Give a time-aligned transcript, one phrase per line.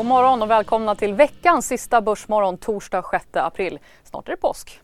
[0.00, 3.78] God morgon och välkomna till veckans sista Börsmorgon torsdag 6 april.
[4.04, 4.80] Snart är det påsk.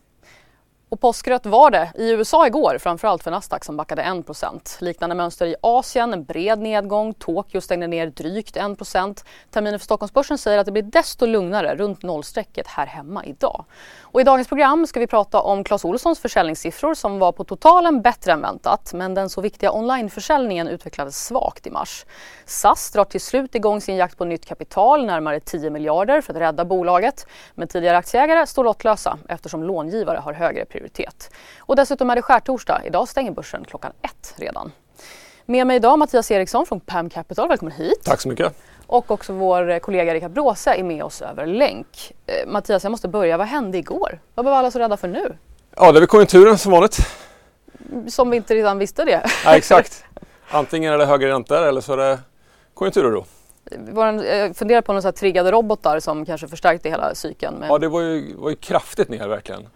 [0.89, 5.45] Och påskrött var det i USA igår, framförallt för Nasdaq som backade 1% Liknande mönster
[5.45, 7.13] i Asien, en bred nedgång.
[7.13, 8.63] Tokyo stängde ner drygt 1
[9.51, 13.65] Terminen för Stockholmsbörsen säger att det blir desto lugnare runt nollstrecket här hemma idag.
[14.17, 18.01] Och I dagens program ska vi prata om Clas Ohlsons försäljningssiffror som var på totalen
[18.01, 18.93] bättre än väntat.
[18.93, 22.05] Men den så viktiga onlineförsäljningen utvecklades svagt i mars.
[22.45, 26.39] SAS drar till slut igång sin jakt på nytt kapital, närmare 10 miljarder för att
[26.39, 27.27] rädda bolaget.
[27.55, 31.31] Men tidigare aktieägare står lottlösa eftersom långivare har högre prioritet.
[31.59, 32.81] Och dessutom är det skärtorsdag.
[32.85, 34.71] Idag stänger börsen klockan ett redan.
[35.45, 37.47] Med mig idag Mattias Eriksson från PAM Capital.
[37.47, 38.01] Välkommen hit.
[38.03, 38.55] Tack så mycket.
[38.87, 42.13] Och också vår kollega Rickard Bråse är med oss över länk.
[42.25, 43.37] Eh, Mattias, jag måste börja.
[43.37, 44.19] Vad hände igår?
[44.35, 45.37] Vad blev alla så rädda för nu?
[45.75, 46.97] Ja, det är väl konjunkturen som vanligt.
[48.07, 49.25] Som vi inte redan visste det.
[49.45, 50.03] Ja, exakt.
[50.49, 52.19] Antingen är det högre räntor eller så är det
[52.73, 53.25] konjunkturoro.
[53.95, 57.55] Jag funderar på några triggade robotar som kanske förstärkte hela cykeln.
[57.55, 57.69] Med...
[57.69, 59.67] Ja, det var ju, var ju kraftigt ner verkligen.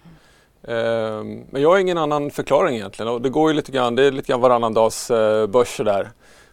[0.67, 4.03] Ehm, men jag har ingen annan förklaring egentligen och det går ju lite grann, det
[4.03, 6.09] är lite grann varannan dags eh, börser där.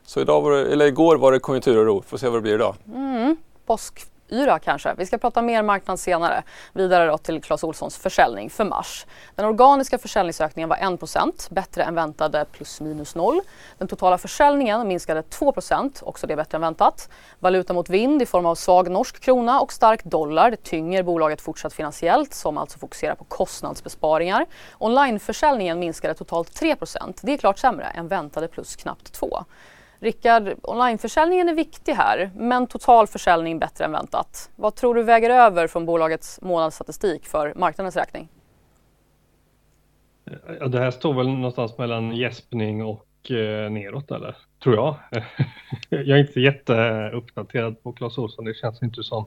[0.08, 2.74] Så idag var det, eller igår var det konjunkturoro, får se vad det blir idag.
[2.94, 3.36] Mm.
[3.66, 4.94] Påskyra kanske.
[4.98, 6.42] Vi ska prata mer marknad senare.
[6.72, 9.06] Vidare då till Clas Ohlsons försäljning för mars.
[9.34, 13.40] Den organiska försäljningsökningen var 1% bättre än väntade plus minus noll.
[13.78, 17.08] Den totala försäljningen minskade 2% också det bättre än väntat.
[17.38, 21.40] Valuta mot vind i form av svag norsk krona och stark dollar det tynger bolaget
[21.40, 24.46] fortsatt finansiellt som alltså fokuserar på kostnadsbesparingar.
[24.78, 29.44] Onlineförsäljningen minskade totalt 3% Det är klart sämre än väntade plus knappt 2
[30.00, 34.50] Rickard, onlineförsäljningen är viktig här, men total försäljning bättre än väntat.
[34.56, 38.28] Vad tror du väger över från bolagets månadsstatistik för marknadens räkning?
[40.70, 44.36] Det här står väl någonstans mellan gäspning och eh, neråt eller?
[44.62, 44.96] Tror jag.
[45.88, 48.44] jag är inte jätteuppdaterad på Clas Ohlson.
[48.44, 49.26] Det känns inte som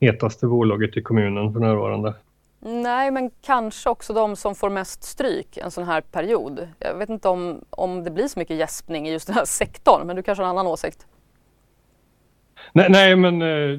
[0.00, 2.14] hetaste bolaget i kommunen för närvarande.
[2.60, 6.68] Nej, men kanske också de som får mest stryk en sån här period.
[6.78, 10.06] Jag vet inte om, om det blir så mycket gäspning i just den här sektorn,
[10.06, 11.06] men du kanske har en annan åsikt?
[12.72, 13.78] Nej, nej men eh,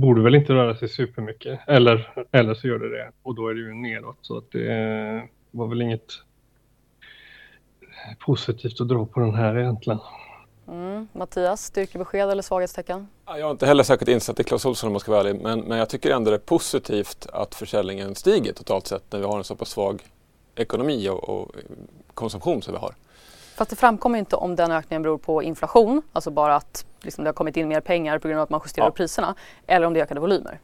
[0.00, 1.60] borde väl inte röra sig supermycket.
[1.66, 5.28] Eller, eller så gör det det och då är det ju nedåt Så att det
[5.50, 6.12] var väl inget
[8.18, 9.98] positivt att dra på den här egentligen.
[10.70, 11.08] Mm.
[11.12, 13.08] Mattias, styrkebesked eller svaghetstecken?
[13.26, 15.40] Jag har inte heller säkert insatt i Clas Ohlson om man ska vara ärlig.
[15.42, 19.24] Men, men jag tycker ändå det är positivt att försäljningen stiger totalt sett när vi
[19.24, 20.02] har en så pass svag
[20.54, 21.50] ekonomi och, och
[22.14, 22.94] konsumtion som vi har.
[23.54, 27.28] Fast det framkommer inte om den ökningen beror på inflation, alltså bara att liksom det
[27.28, 28.90] har kommit in mer pengar på grund av att man justerar ja.
[28.90, 29.34] priserna,
[29.66, 30.60] eller om det är ökade volymer.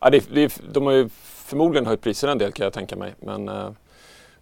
[0.00, 3.14] Ja, det, det, de har ju förmodligen höjt priserna en del kan jag tänka mig.
[3.20, 3.70] Men, uh,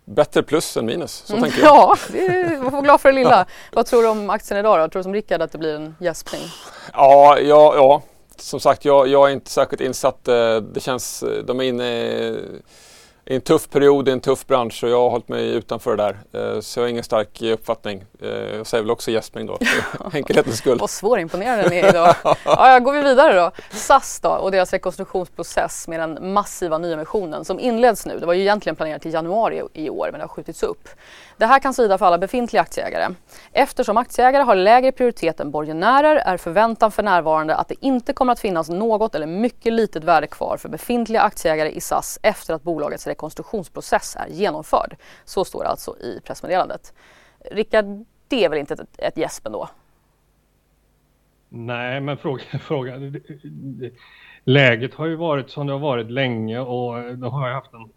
[0.09, 1.43] Bättre plus än minus, så mm.
[1.43, 1.77] tänker jag.
[1.77, 3.47] Ja, är, man får vara glad för det lilla.
[3.73, 4.89] Vad tror du om aktien idag då?
[4.89, 6.43] Tror du som Rickard att det blir en gäspning?
[6.93, 8.03] Ja, ja, ja.
[8.37, 10.29] som sagt jag, jag är inte särskilt insatt.
[10.29, 12.35] Eh, det känns, de är inne
[13.27, 16.03] i en tuff period, i en tuff bransch och jag har hållit mig utanför det
[16.03, 16.55] där.
[16.55, 18.05] Eh, så jag har ingen stark uppfattning.
[18.23, 20.79] Eh, jag säger väl också gäspning då, för enkelhetens skull.
[20.79, 22.15] Vad svårimponerande ni är idag.
[22.45, 23.51] Ja, går vi vidare då.
[23.71, 28.19] SAS då och deras rekonstruktionsprocess med den massiva nyemissionen som inleds nu.
[28.19, 30.89] Det var ju egentligen planerat till januari i år men det har skjutits upp.
[31.39, 33.15] Det här kan svida för alla befintliga aktieägare.
[33.53, 38.33] Eftersom aktieägare har lägre prioritet än borgenärer är förväntan för närvarande att det inte kommer
[38.33, 42.63] att finnas något eller mycket litet värde kvar för befintliga aktieägare i SAS efter att
[42.63, 44.97] bolagets rekonstruktionsprocess är genomförd.
[45.25, 46.95] Så står det alltså i pressmeddelandet.
[47.51, 49.69] Rickard, det är väl inte ett, ett gäsp ändå?
[51.49, 52.95] Nej, men fråga, fråga.
[54.45, 57.89] Läget har ju varit som det har varit länge och de har haft en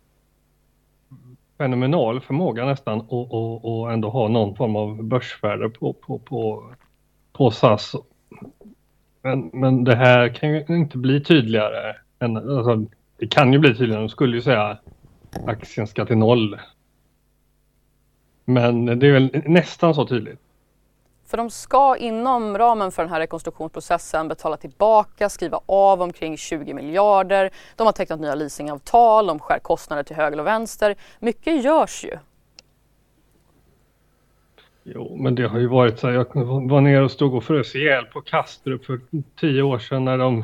[1.59, 6.63] fenomenal förmåga nästan att och, och ändå ha någon form av börsvärde på, på, på,
[7.33, 7.95] på SAS.
[9.21, 11.95] Men, men det här kan ju inte bli tydligare.
[12.19, 12.85] Än, alltså,
[13.17, 14.01] det kan ju bli tydligare.
[14.01, 14.77] De skulle ju säga
[15.45, 16.59] aktien ska till noll.
[18.45, 20.39] Men det är väl nästan så tydligt.
[21.29, 26.73] För de ska inom ramen för den här rekonstruktionsprocessen betala tillbaka, skriva av omkring 20
[26.73, 27.49] miljarder.
[27.75, 30.95] De har tecknat nya leasingavtal, de skär kostnader till höger och vänster.
[31.19, 32.17] Mycket görs ju.
[34.83, 36.13] Jo, men det har ju varit så här.
[36.13, 36.25] Jag
[36.69, 38.99] var nere och stod och frös ihjäl på Kastrup för
[39.39, 40.43] tio år sedan när de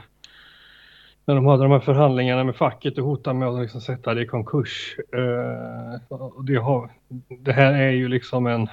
[1.25, 4.21] när de hade de här förhandlingarna med facket och hotade med att liksom sätta det
[4.21, 4.95] i konkurs.
[5.13, 5.99] Eh,
[6.43, 6.89] det, har,
[7.39, 8.67] det här är ju liksom en...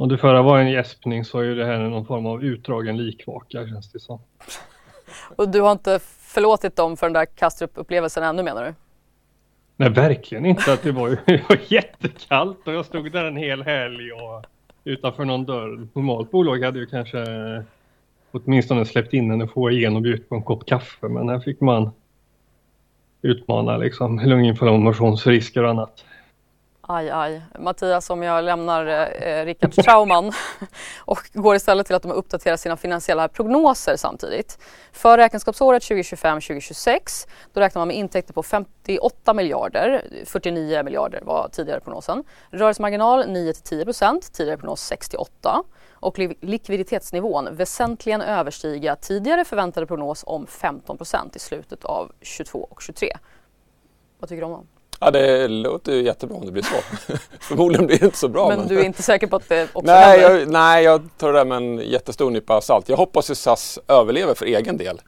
[0.00, 2.96] Om det förra var en gäspning så är ju det här någon form av utdragen
[2.96, 4.20] likvaka känns det som.
[5.36, 8.74] Och du har inte förlåtit dem för den där Kastrup-upplevelsen ännu menar du?
[9.76, 10.72] Nej, verkligen inte.
[10.72, 14.44] Att det, var ju, det var jättekallt och jag stod där en hel helg och
[14.84, 15.88] utanför någon dörr.
[15.92, 17.24] Normalt bolag hade ju kanske
[18.30, 21.08] åtminstone släppt in henne få igen och bjudit på en kopp kaffe.
[21.08, 21.90] Men här fick man
[23.22, 26.04] utmana liksom lunginflammationsrisker och annat.
[26.92, 27.42] Aj, aj.
[27.58, 30.32] Mattias, om jag lämnar eh, eh Rickards trauman
[30.98, 34.58] och går istället till att de uppdaterar sina finansiella prognoser samtidigt.
[34.92, 41.80] För räkenskapsåret 2025-2026 då räknar man med intäkter på 58 miljarder, 49 miljarder var tidigare
[41.80, 42.24] prognosen.
[42.50, 50.96] Rörelsemarginal 9-10 procent, tidigare prognos 68 och likviditetsnivån väsentligen överstiga tidigare förväntade prognos om 15
[50.96, 53.16] procent i slutet av 22 och 23.
[54.18, 54.66] Vad tycker du om dem?
[55.02, 56.76] Ja, det låter ju jättebra om det blir så.
[57.40, 58.48] Förmodligen blir det inte så bra.
[58.48, 61.32] Men, men, du är inte säker på att det också nej, jag, nej, jag tar
[61.32, 62.88] det där med en jättestor nypa salt.
[62.88, 65.00] Jag hoppas att SAS överlever för egen del.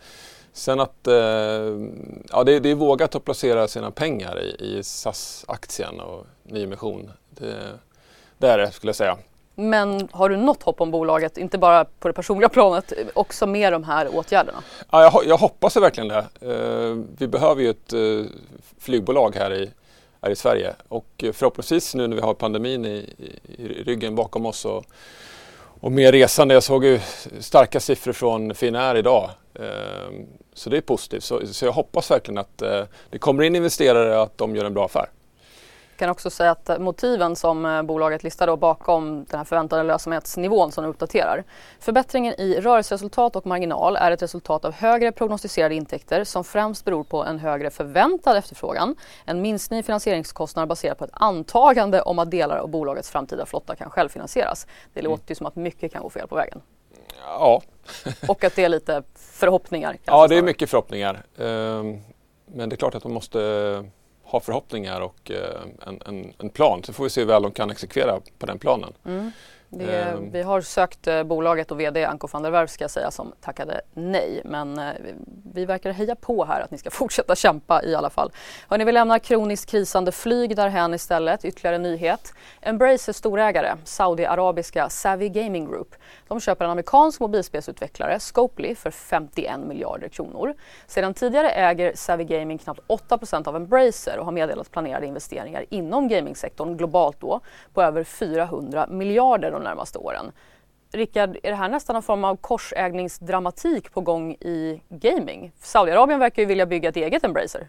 [0.53, 1.15] Sen att eh,
[2.31, 7.11] ja, det, det är vågat att placera sina pengar i, i SAS-aktien och nyemission.
[7.31, 7.55] Det,
[8.39, 9.17] det är det skulle jag säga.
[9.55, 13.73] Men har du något hopp om bolaget, inte bara på det personliga planet, också med
[13.73, 14.59] de här åtgärderna?
[14.91, 16.25] Ja, jag, jag hoppas verkligen det.
[16.41, 18.33] Eh, vi behöver ju ett eh,
[18.79, 19.71] flygbolag här i,
[20.23, 24.15] här i Sverige och eh, förhoppningsvis nu när vi har pandemin i, i, i ryggen
[24.15, 24.85] bakom oss och,
[25.81, 26.55] och mer resande.
[26.55, 27.01] Jag såg ju
[27.41, 29.31] starka siffror från Finnair idag.
[29.55, 31.25] Ehm, så det är positivt.
[31.25, 34.65] Så, så jag hoppas verkligen att eh, det kommer in investerare och att de gör
[34.65, 35.07] en bra affär
[35.97, 40.73] kan också säga att motiven som eh, bolaget listar då bakom den här förväntade lönsamhetsnivån
[40.73, 41.45] som de uppdaterar.
[41.81, 47.05] Förbättringen i rörelseresultat och marginal är ett resultat av högre prognostiserade intäkter som främst beror
[47.05, 52.31] på en högre förväntad efterfrågan, en minskning i finansieringskostnader baserat på ett antagande om att
[52.31, 54.67] delar av bolagets framtida flotta kan självfinansieras.
[54.93, 55.11] Det mm.
[55.11, 56.61] låter ju som att mycket kan gå fel på vägen.
[57.27, 57.63] Ja.
[58.29, 59.97] och att det är lite förhoppningar.
[60.05, 61.23] Ja, det är mycket förhoppningar.
[61.39, 61.99] Ehm,
[62.47, 63.39] men det är klart att man måste
[64.25, 66.83] ha förhoppningar och eh, en, en, en, plan.
[66.85, 68.93] Så får vi se hur väl de kan exekvera på den planen.
[69.05, 69.33] Mm.
[69.75, 70.31] Det, ehm.
[70.31, 73.33] vi har sökt eh, bolaget och VD Anko van der Werf ska jag säga som
[73.41, 74.43] tackade nej.
[74.45, 74.93] Men eh,
[75.55, 78.33] vi verkar heja på här att ni ska fortsätta kämpa i alla fall.
[78.69, 81.45] Hörrni, vi lämnar kroniskt krisande flyg därhän istället.
[81.45, 82.35] Ytterligare nyhet.
[82.61, 85.95] Embracer storägare, Saudiarabiska Savvy Gaming Group.
[86.29, 90.55] De köper en amerikansk mobilspelsutvecklare, Scopely, för 51 miljarder kronor.
[90.87, 96.09] Sedan tidigare äger Savvy Gaming knappt 8% av Embracer och har meddelat planerade investeringar inom
[96.09, 97.41] gamingsektorn globalt då
[97.75, 100.33] på över 400 miljarder de närmaste åren.
[100.93, 105.53] Rickard, är det här nästan en form av korsägningsdramatik på gång i gaming?
[105.59, 107.69] Saudiarabien verkar ju vilja bygga ett eget Embracer.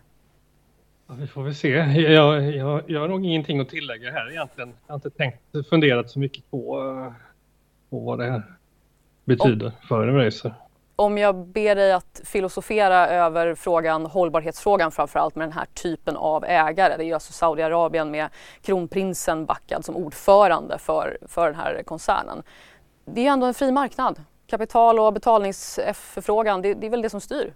[1.07, 1.69] Ja, vi får väl se.
[1.69, 4.74] Jag, jag, jag har nog ingenting att tillägga här egentligen.
[4.88, 7.13] Jag har inte tänkt, funderat så mycket på, eh,
[7.90, 8.44] på vad det här
[9.25, 9.88] betyder oh.
[9.88, 10.54] för Embracer.
[10.95, 16.45] Om jag ber dig att filosofera över frågan, hållbarhetsfrågan framförallt med den här typen av
[16.45, 16.98] ägare.
[16.98, 18.30] Det är ju alltså Saudiarabien med
[18.62, 22.44] kronprinsen backad som ordförande för, för den här koncernen
[23.06, 24.22] det är ju ändå en fri marknad.
[24.48, 27.54] Kapital och betalningsefterfrågan, det, det är väl det som styr.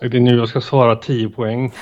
[0.00, 1.74] Det är nu jag ska svara 10 poäng.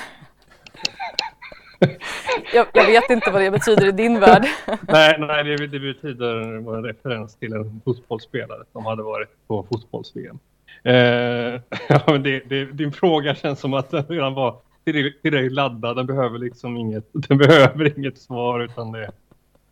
[2.53, 4.45] jag, jag, vet inte vad det betyder i din värld.
[4.87, 10.39] nej, nej det, det betyder en referens till en fotbollsspelare som hade varit på fotbolls-VM.
[10.83, 10.93] Eh,
[11.89, 15.95] ja, det, det, din fråga känns som att den redan var tillräckligt laddad.
[15.95, 19.11] Den behöver liksom inget, den behöver inget svar utan det,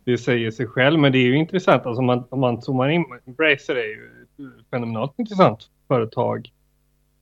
[0.04, 1.00] det säger sig själv.
[1.00, 1.86] Men det är ju intressant.
[1.86, 3.04] Alltså man, om man zoomar in.
[3.26, 6.50] Embracer är ju ett fenomenalt intressant företag.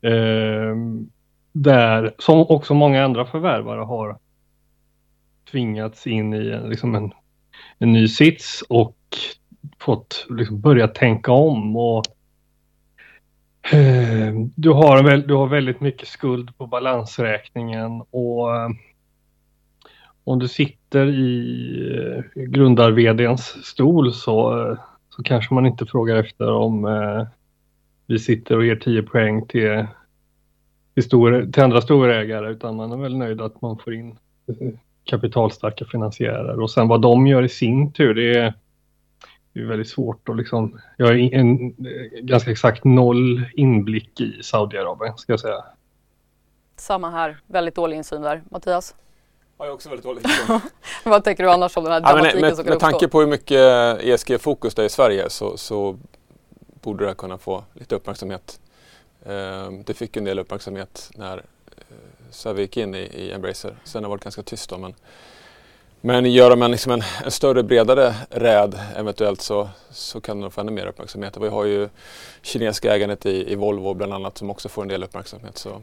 [0.00, 0.76] Eh,
[1.52, 4.18] där, som också många andra förvärvare har
[5.54, 7.12] tvingats in i en, liksom en,
[7.78, 8.96] en ny sits och
[9.78, 11.76] fått liksom börja tänka om.
[11.76, 12.04] och
[13.72, 18.68] eh, du, har du har väldigt mycket skuld på balansräkningen och eh,
[20.24, 24.78] om du sitter i eh, grundar-vdns stol så, eh,
[25.10, 27.26] så kanske man inte frågar efter om eh,
[28.06, 29.86] vi sitter och ger 10 poäng till,
[30.94, 34.18] till, stor, till andra storägare utan man är väl nöjd att man får in
[35.04, 38.54] kapitalstarka finansiärer och sen vad de gör i sin tur det är,
[39.52, 41.74] det är väldigt svårt att liksom, jag har en,
[42.22, 45.64] ganska exakt noll inblick i Saudiarabien ska jag säga.
[46.76, 48.42] Samma här, väldigt dålig insyn där.
[48.50, 48.94] Mattias?
[49.58, 50.26] har jag också väldigt dåligt
[51.04, 53.20] Vad tänker du annars om den här dramatiken ja, med, som kan Med tanke på
[53.20, 53.60] hur mycket
[54.02, 55.98] ESG-fokus det är i Sverige så, så
[56.82, 58.60] borde det kunna få lite uppmärksamhet.
[59.84, 61.42] Det fick en del uppmärksamhet när
[62.30, 63.76] så vi gick in i, i Embracer.
[63.84, 64.78] Sen har det varit ganska tyst då.
[64.78, 64.94] Men,
[66.00, 70.60] men gör man liksom en, en, större, bredare räd eventuellt så, så kan de få
[70.60, 71.36] ännu mer uppmärksamhet.
[71.36, 71.88] Vi har ju
[72.42, 75.58] kinesiska ägandet i, i Volvo bland annat som också får en del uppmärksamhet.
[75.58, 75.82] Så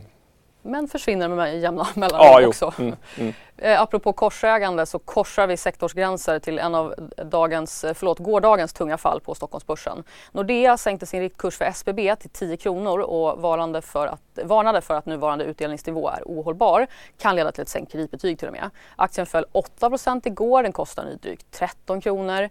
[0.61, 2.73] men försvinner med jämna mellanrum ja, också.
[2.77, 3.33] Mm, mm.
[3.63, 8.97] Eh, apropå korsägande så korsar vi sektorsgränser till en av dagens, eh, förlåt, gårdagens tunga
[8.97, 10.03] fall på Stockholmsbörsen.
[10.31, 14.93] Nordea sänkte sin riktkurs för SBB till 10 kronor och varnade för att, varnade för
[14.93, 16.87] att nuvarande utdelningsnivå är ohållbar.
[17.17, 18.69] Kan leda till ett sänkt kreditbetyg till och med.
[18.95, 22.49] Aktien föll 8% igår, den kostar nu drygt 13 kronor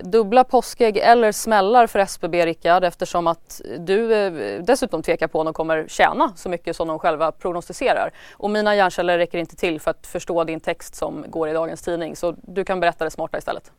[0.00, 5.44] dubbla påskägg eller smällar för SBB Rickard eftersom att du eh, dessutom tvekar på om
[5.44, 8.10] de kommer tjäna så mycket som de själva prognostiserar.
[8.32, 11.82] Och mina hjärnceller räcker inte till för att förstå din text som går i dagens
[11.82, 13.72] tidning så du kan berätta det smarta istället.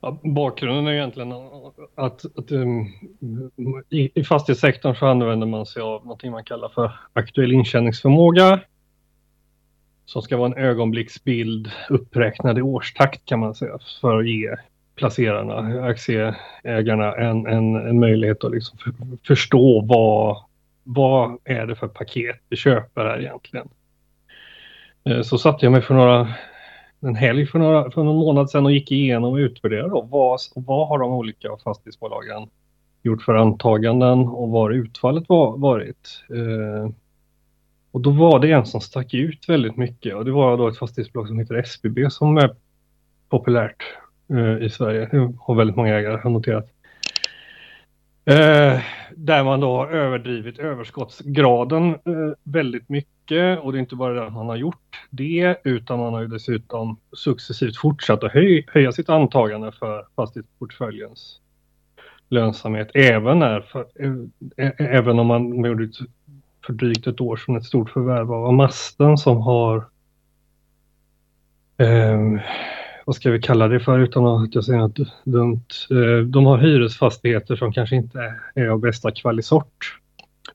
[0.00, 1.32] Ja, bakgrunden är egentligen
[1.94, 2.86] att, att um,
[3.90, 8.60] i, i fastighetssektorn så använder man sig av något man kallar för aktuell intjäningsförmåga
[10.08, 14.56] som ska vara en ögonblicksbild uppräknad i årstakt kan man säga för att ge
[14.94, 18.92] placerarna, aktieägarna en, en, en möjlighet att liksom för,
[19.26, 20.36] förstå vad,
[20.84, 23.68] vad är det för paket vi köper här egentligen.
[25.04, 26.28] Eh, så satte jag mig för några,
[27.00, 30.40] en helg för, några, för någon månad sedan och gick igenom och utvärderade då, vad,
[30.54, 32.48] vad har de olika fastighetsbolagen
[33.02, 36.24] gjort för antaganden och vad utfallet var, varit.
[37.90, 40.78] Och då var det en som stack ut väldigt mycket och det var då ett
[40.78, 42.54] fastighetsbolag som heter SBB som är
[43.28, 43.82] populärt
[44.30, 45.08] eh, i Sverige.
[45.12, 46.70] Det har väldigt många ägare har noterat.
[48.24, 48.80] Eh,
[49.16, 54.26] där man då har överdrivit överskottsgraden eh, väldigt mycket och det är inte bara det
[54.26, 58.92] att man har gjort det utan man har ju dessutom successivt fortsatt att höj, höja
[58.92, 61.40] sitt antagande för fastighetsportföljens
[62.28, 64.14] lönsamhet även, när, för, eh,
[64.56, 66.08] eh, även om man gjorde ett
[66.68, 69.76] för drygt ett år sedan ett stort förvärv av Amasten som har
[71.78, 72.40] eh,
[73.04, 75.64] vad ska vi kalla det för utan att jag säger något dumt.
[75.90, 79.98] Eh, de har hyresfastigheter som kanske inte är av bästa kvalisort.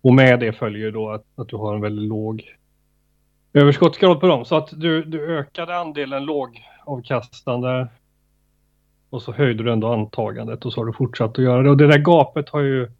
[0.01, 2.43] Och med det följer då att, att du har en väldigt låg
[3.53, 4.45] överskottsgrad på dem.
[4.45, 7.87] Så att du, du ökade andelen lågavkastande
[9.09, 11.69] och så höjde du ändå antagandet och så har du fortsatt att göra det.
[11.69, 12.91] Och det där gapet har ju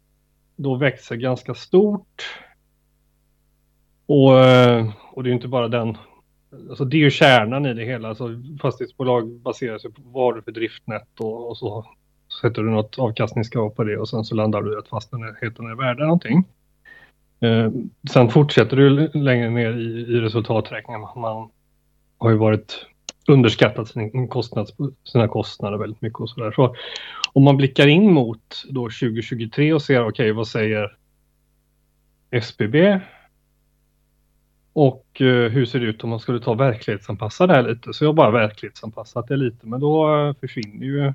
[0.56, 2.22] då växt sig ganska stort.
[4.06, 5.96] Och, eh, och det är inte bara den.
[6.68, 8.08] Alltså det är ju kärnan i det hela.
[8.08, 8.28] Alltså
[8.62, 11.86] fastighetsbolag baserar sig på vad har du för driftnät och, och så
[12.42, 15.74] sätter du något avkastningskrav på det och sen så landar du i att fastigheten är
[15.74, 16.44] värd någonting.
[17.40, 17.70] Eh,
[18.12, 21.00] sen fortsätter du längre ner i, i resultaträkningen.
[21.00, 21.50] Man
[22.18, 22.86] har ju varit
[23.28, 24.72] underskattat sin kostnads,
[25.04, 26.52] sina kostnader väldigt mycket och sådär.
[26.52, 26.76] Så
[27.32, 30.96] om man blickar in mot då 2023 och ser okej okay, vad säger
[32.30, 33.00] SBB
[34.74, 37.92] och eh, hur ser det ut om man skulle ta verklighetsanpassa det här lite?
[37.92, 41.12] Så jag har bara verklighetsanpassat det lite men då eh, försvinner ju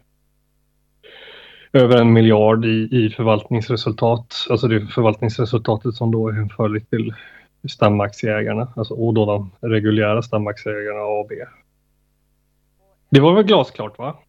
[1.74, 4.36] över en miljard i, i förvaltningsresultat.
[4.50, 7.14] Alltså det förvaltningsresultatet som då är hänförligt till
[7.70, 8.74] stamaktieägarna.
[8.76, 11.36] Alltså, och då de reguljära stamaktieägarna A och B.
[13.10, 14.20] Det var väl glasklart va?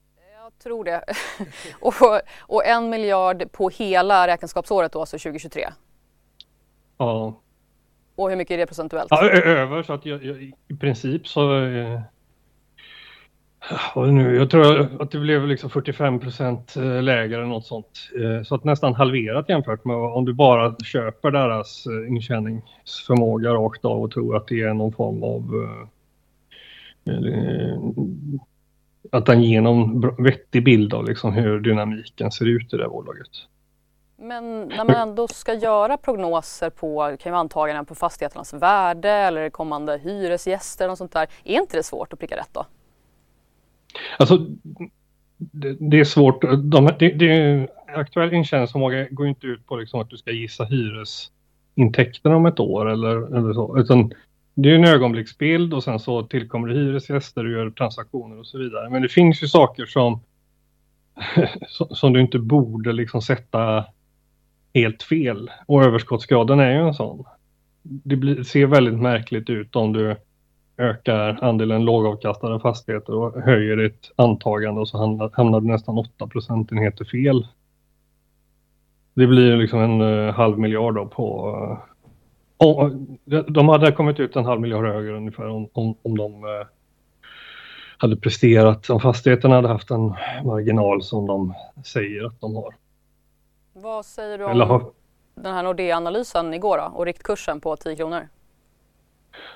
[0.42, 1.04] Jag tror det.
[1.80, 1.94] och,
[2.38, 5.68] och en miljard på hela räkenskapsåret då, alltså 2023?
[6.98, 7.34] Ja.
[8.20, 9.08] Och hur mycket är det procentuellt?
[9.10, 11.64] Ja, över så att jag, jag, i princip så...
[11.64, 12.00] Eh,
[13.96, 18.10] nu, jag tror att det blev liksom 45 procent eh, lägre eller något sånt.
[18.16, 23.84] Eh, så att nästan halverat jämfört med om du bara köper deras eh, intjäningsförmåga rakt
[23.84, 25.68] av och tror att det är någon form av...
[27.06, 27.78] Eh, eh,
[29.12, 32.90] att den ger någon vettig bild av liksom hur dynamiken ser ut i det här
[32.90, 33.30] bolaget.
[34.22, 39.98] Men när man ändå ska göra prognoser på kan antaganden på fastigheternas värde eller kommande
[39.98, 41.26] hyresgäster och sånt där.
[41.44, 42.66] Är inte det svårt att pricka rätt då?
[44.18, 44.46] Alltså,
[45.38, 46.42] det, det är svårt.
[46.42, 52.36] De, det, det, aktuell intjäningsförmåga går inte ut på liksom att du ska gissa hyresintäkterna
[52.36, 53.78] om ett år eller, eller så.
[53.78, 54.12] Utan
[54.54, 58.58] det är en ögonblicksbild och sen så tillkommer det hyresgäster och gör transaktioner och så
[58.58, 58.90] vidare.
[58.90, 60.20] Men det finns ju saker som,
[61.90, 63.84] som du inte borde liksom sätta
[64.74, 65.50] helt fel.
[65.66, 67.24] Och överskottsgraden är ju en sån.
[67.82, 70.16] Det blir, ser väldigt märkligt ut om du
[70.78, 76.26] ökar andelen lågavkastade fastigheter och höjer ditt antagande och så hamnar, hamnar du nästan 8
[76.26, 77.46] procentenheter fel.
[79.14, 81.56] Det blir liksom en uh, halv miljard då på...
[82.60, 82.86] Uh,
[83.48, 86.66] de hade kommit ut en halv miljard högre ungefär om, om, om de uh,
[87.98, 92.74] hade presterat, om fastigheterna hade haft en marginal som de säger att de har.
[93.82, 94.92] Vad säger du om,
[95.34, 98.28] den här Nordea-analysen igår då, och riktkursen på 10 kronor?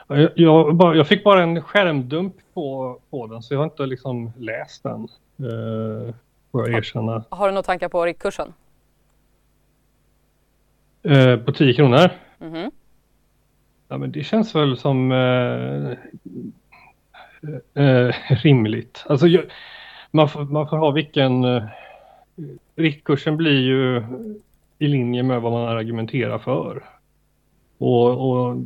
[0.07, 4.33] Jag, jag, jag, fick bara en skärmdump på, på den så jag har inte liksom
[4.39, 5.09] läst den.
[5.39, 6.15] Eh,
[6.53, 7.25] får jag erkänna.
[7.29, 8.53] Har du några tankar på riktkursen?
[11.03, 12.11] Eh, på 10 kronor?
[12.41, 12.71] Mm -hmm.
[13.89, 15.91] Ja men det känns väl som eh,
[17.85, 19.05] eh, rimligt.
[19.09, 19.45] Alltså, jag,
[20.11, 21.45] man, får, man får ha vilken...
[22.77, 24.03] Riktkursen blir ju
[24.79, 26.85] i linje med vad man argumenterar för.
[27.79, 28.57] Och, och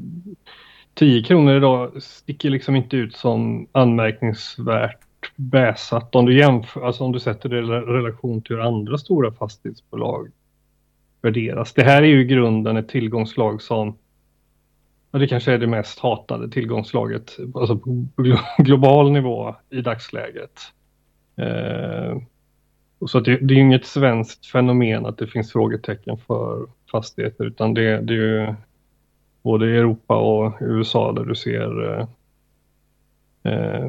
[0.95, 5.05] 10 kronor idag sticker liksom inte ut som anmärkningsvärt
[5.37, 9.33] bäsat om du jämför, alltså om du sätter det i relation till hur andra stora
[9.33, 10.31] fastighetsbolag
[11.23, 11.75] värderas.
[11.75, 13.97] Det här är ju i grunden ett tillgångslag som
[15.11, 18.07] Ja, det kanske är det mest hatade tillgångslaget alltså på
[18.59, 20.61] global nivå i dagsläget.
[21.37, 22.17] Eh,
[23.07, 28.01] så det, det, är inget svenskt fenomen att det finns frågetecken för fastigheter utan det,
[28.01, 28.55] det är ju
[29.43, 32.07] både i Europa och USA där du ser eh,
[33.43, 33.85] eh,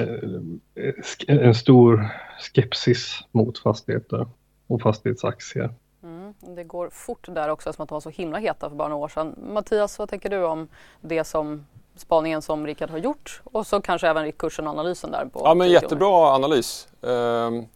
[0.00, 0.94] eh,
[1.28, 2.08] eh, en stor
[2.38, 4.28] skepsis mot fastigheter
[4.66, 5.70] och fastighetsaktier.
[6.02, 8.88] Mm, det går fort där också som att de var så himla heta för bara
[8.88, 9.34] några år sedan.
[9.52, 10.68] Mattias, vad tänker du om
[11.00, 11.66] det som
[12.00, 15.24] spaningen som Rickard har gjort och så kanske även kursen och analysen där?
[15.24, 16.88] På ja, men jättebra analys.
[17.02, 17.66] Ehm,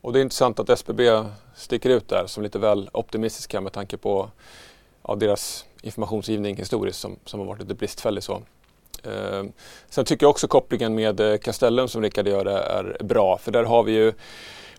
[0.00, 1.00] och det är intressant att SBB
[1.54, 4.30] sticker ut där som lite väl optimistiska med tanke på
[5.08, 8.22] ja, deras informationsgivning historiskt som, som har varit lite bristfällig.
[8.22, 8.42] Så.
[9.04, 9.52] Ehm,
[9.88, 13.64] sen tycker jag också kopplingen med eh, Castellum som Rickard gör är bra för där
[13.64, 14.12] har vi ju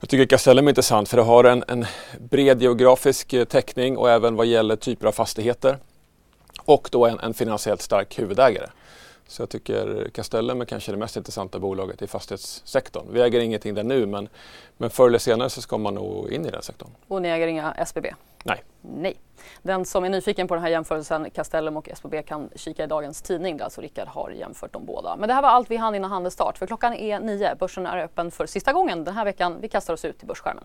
[0.01, 1.85] jag tycker Castellum är intressant för det har en, en
[2.19, 5.77] bred geografisk eh, täckning och även vad gäller typer av fastigheter.
[6.73, 8.67] Och då en, en finansiellt stark huvudägare.
[9.27, 13.05] Så jag tycker Castellum är kanske det mest intressanta bolaget i fastighetssektorn.
[13.11, 14.29] Vi äger ingenting där nu men,
[14.77, 16.89] men förr eller senare så ska man nog in i den sektorn.
[17.07, 18.13] Och ni äger inga SBB?
[18.43, 18.63] Nej.
[18.81, 19.15] Nej.
[19.61, 23.21] Den som är nyfiken på den här jämförelsen, Castellum och SBB, kan kika i dagens
[23.21, 25.15] tidning där alltså Rickard har jämfört dem båda.
[25.15, 27.55] Men det här var allt vi hann innan handelsstart för klockan är nio.
[27.55, 29.57] Börsen är öppen för sista gången den här veckan.
[29.61, 30.63] Vi kastar oss ut till börsskärmen.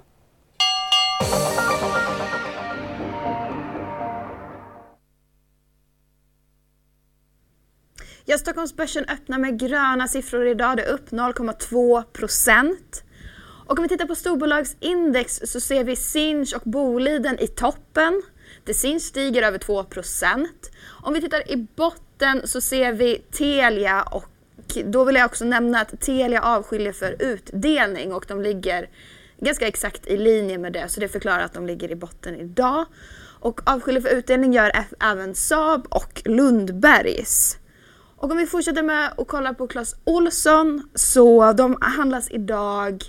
[8.28, 10.76] Ja, Stockholmsbörsen öppnar med gröna siffror idag.
[10.76, 13.04] Det är upp 0,2 procent.
[13.66, 18.22] Och om vi tittar på storbolagsindex så ser vi Sinch och Boliden i toppen.
[18.64, 20.70] Det Sinch stiger över 2 procent.
[21.02, 24.28] Om vi tittar i botten så ser vi Telia och
[24.84, 28.88] då vill jag också nämna att Telia avskiljer för utdelning och de ligger
[29.40, 32.86] ganska exakt i linje med det så det förklarar att de ligger i botten idag.
[33.40, 37.58] Och avskiljer för utdelning gör även Saab och Lundbergs.
[38.16, 43.05] Och om vi fortsätter med att kolla på Clas Olsson så de handlas idag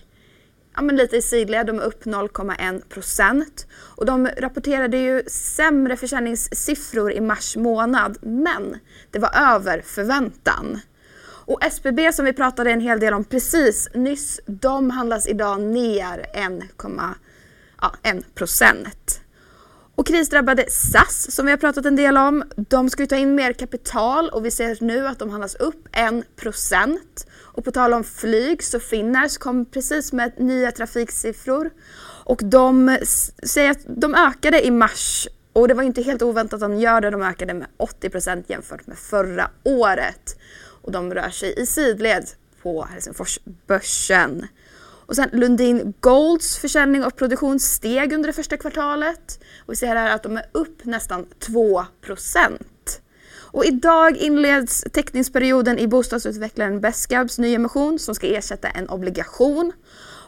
[0.78, 3.68] ja, men lite i sidled, de är upp 0,1 procent.
[3.74, 8.78] Och de rapporterade ju sämre försäljningssiffror i mars månad, men
[9.12, 10.80] det var över förväntan.
[11.48, 16.26] Och SBB som vi pratade en hel del om precis nyss, de handlas idag ner
[16.34, 19.22] 1,1 procent.
[19.98, 23.36] Och krisdrabbade SAS som vi har pratat en del om, de ska ju ta in
[23.36, 26.98] mer kapital och vi ser nu att de handlas upp 1%.
[27.40, 31.70] Och på tal om flyg så Finnair kom precis med nya trafiksiffror
[32.24, 32.98] och de
[33.44, 37.02] säger att de ökade i mars och det var inte helt oväntat att de gör
[37.02, 40.40] det, de ökade med 80% jämfört med förra året.
[40.82, 42.30] Och de rör sig i sidled
[42.62, 44.48] på Helsingforsbörsen.
[45.08, 49.40] Och sen Lundin Golds försäljning och produktion steg under det första kvartalet.
[49.66, 51.86] Och vi ser här att de är upp nästan 2
[53.52, 59.72] och idag inleds teckningsperioden i bostadsutvecklaren Besqabs nyemission som ska ersätta en obligation.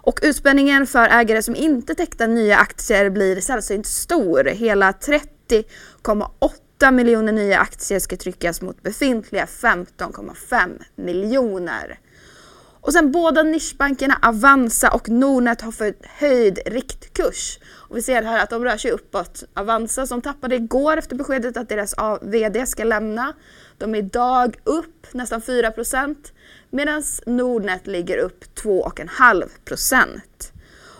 [0.01, 4.43] Och utspänningen för ägare som inte tecknar nya aktier blir sällsynt stor.
[4.43, 11.99] Hela 30,8 miljoner nya aktier ska tryckas mot befintliga 15,5 miljoner.
[12.81, 17.59] Och sen båda nischbankerna Avanza och Nordnet har fått höjd riktkurs.
[17.89, 19.43] Och vi ser här att de rör sig uppåt.
[19.53, 23.33] Avanza som tappade igår efter beskedet att deras VD ska lämna.
[23.77, 26.33] De är idag upp nästan 4 procent
[26.69, 29.49] medan Nordnet ligger upp 2,5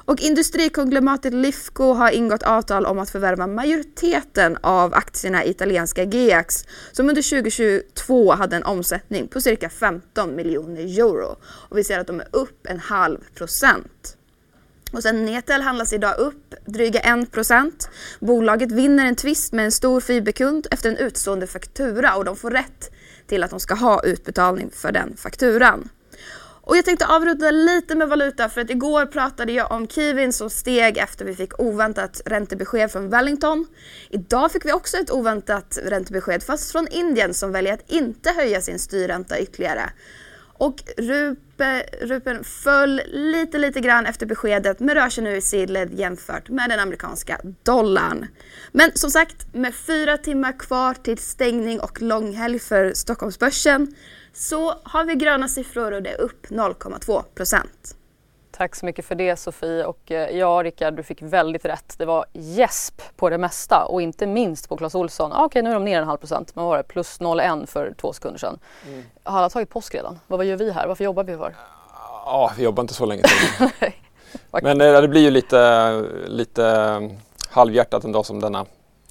[0.10, 6.65] och industrikonglomeratet Lifco har ingått avtal om att förvärva majoriteten av aktierna i italienska GX
[6.91, 11.38] som under 2022 hade en omsättning på cirka 15 miljoner euro.
[11.43, 14.17] Och vi ser att de är upp en halv procent.
[14.91, 17.89] Och sen Netel handlas idag upp dryga 1 procent.
[18.19, 22.52] Bolaget vinner en tvist med en stor fiberkund efter en utstående faktura och de får
[22.52, 22.91] rätt
[23.28, 25.89] till att de ska ha utbetalning för den fakturan.
[26.70, 30.50] Och jag tänkte avrunda lite med valuta för att igår pratade jag om kiwin som
[30.50, 33.68] steg efter vi fick oväntat räntebesked från Wellington.
[34.10, 38.62] Idag fick vi också ett oväntat räntebesked fast från Indien som väljer att inte höja
[38.62, 39.90] sin styrränta ytterligare.
[40.58, 45.94] Och rupe, rupen föll lite, lite grann efter beskedet men rör sig nu i sidled
[45.94, 48.28] jämfört med den amerikanska dollarn.
[48.72, 53.94] Men som sagt, med fyra timmar kvar till stängning och långhelg för Stockholmsbörsen
[54.39, 57.95] så har vi gröna siffror och det är upp 0,2 procent.
[58.52, 61.95] Tack så mycket för det Sofie och eh, ja Rickard du fick väldigt rätt.
[61.97, 65.32] Det var gäsp på det mesta och inte minst på Clas Ohlson.
[65.32, 66.84] Ah, Okej okay, nu är de ner en halv procent men vad var det?
[66.84, 68.60] Plus 0,1 för två sekunder sedan.
[68.88, 69.04] Mm.
[69.23, 70.19] Har alla tagit påsk redan?
[70.28, 70.88] Vad, vad gör vi här?
[70.88, 71.56] Varför jobbar vi för?
[72.25, 73.91] Ja, vi jobbar inte så länge till.
[74.52, 75.91] men eh, det blir ju lite,
[76.28, 77.02] lite eh,
[77.49, 78.65] halvhjärtat en dag som denna,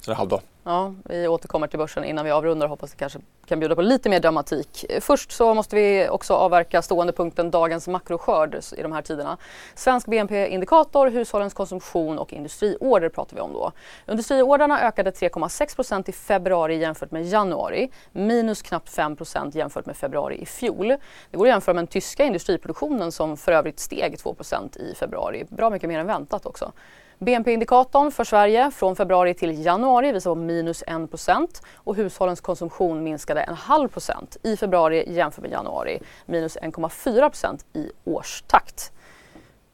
[0.05, 0.41] eller halvdag.
[0.69, 2.67] Ja, vi återkommer till börsen innan vi avrundar.
[2.67, 4.85] Hoppas det kanske kan bjuda på lite mer dramatik.
[5.01, 9.37] Först så måste vi också avverka stående punkten dagens makroskörd i de här tiderna.
[9.75, 13.71] Svensk BNP-indikator, hushållens konsumtion och industriorder pratar vi om då.
[14.07, 17.91] Industriorderna ökade 3,6 i februari jämfört med januari.
[18.11, 19.17] Minus knappt 5
[19.53, 20.87] jämfört med februari i fjol.
[21.31, 24.35] Det går att jämföra med den tyska industriproduktionen som för övrigt steg 2
[24.75, 25.45] i februari.
[25.49, 26.71] Bra mycket mer än väntat också.
[27.19, 33.41] BNP-indikatorn för Sverige från februari till januari visar på minus 1% och hushållens konsumtion minskade
[33.41, 35.99] en halv procent i februari jämfört med januari.
[36.25, 38.91] Minus 1,4% i årstakt.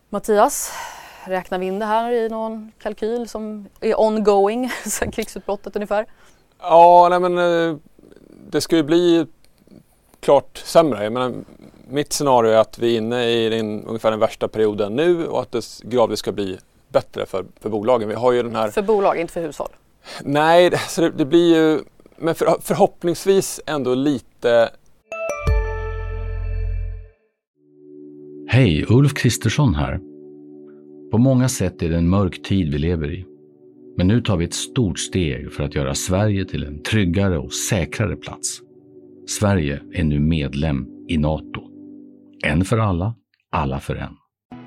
[0.09, 0.71] Mattias,
[1.25, 6.05] räknar vi in det här i någon kalkyl som är ongoing sedan krigsutbrottet ungefär?
[6.59, 7.77] Ja, nej men eh,
[8.49, 9.27] det ska ju bli
[10.19, 11.03] klart sämre.
[11.03, 11.33] Jag menar,
[11.87, 15.41] mitt scenario är att vi är inne i den, ungefär den värsta perioden nu och
[15.41, 16.57] att det gradvis ska bli
[16.95, 18.09] bättre för, för bolagen.
[18.09, 18.69] Vi har ju den här...
[18.69, 19.69] För bolag, inte för hushåll?
[20.23, 21.79] Nej, så det, det blir ju
[22.17, 24.69] men för, förhoppningsvis ändå lite...
[28.47, 29.99] Hej, Ulf Kristersson här.
[31.11, 33.25] På många sätt är det en mörk tid vi lever i.
[33.97, 37.53] Men nu tar vi ett stort steg för att göra Sverige till en tryggare och
[37.53, 38.59] säkrare plats.
[39.39, 41.61] Sverige är nu medlem i Nato.
[42.43, 43.15] En för alla,
[43.51, 44.13] alla för en.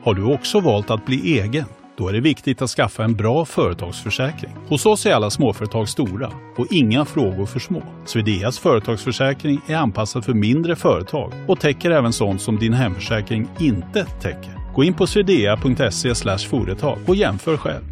[0.02, 1.64] Har du också valt att bli egen?
[1.98, 4.50] Då är det viktigt att skaffa en bra företagsförsäkring.
[4.68, 7.82] Hos oss är alla småföretag stora och inga frågor för små.
[8.06, 14.04] Swedeas företagsförsäkring är anpassad för mindre företag och täcker även sånt som din hemförsäkring inte
[14.04, 14.74] täcker.
[14.74, 16.14] Gå in på swedea.se
[16.48, 17.84] företag och jämför själv.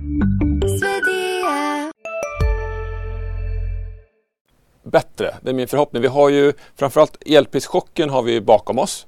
[4.85, 6.03] Bättre, det är min förhoppning.
[6.03, 9.07] Vi har ju framförallt elprischocken har vi bakom oss.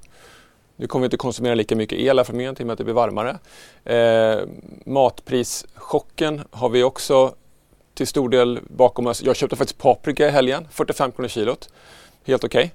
[0.79, 2.83] Nu kommer vi inte konsumera lika mycket el här framgent i och med att det
[2.83, 3.37] blir varmare.
[3.83, 4.39] Eh,
[4.85, 7.33] matprischocken har vi också
[7.93, 9.23] till stor del bakom oss.
[9.23, 11.69] Jag köpte faktiskt paprika i helgen, 45 kronor kilot.
[12.25, 12.71] Helt okej.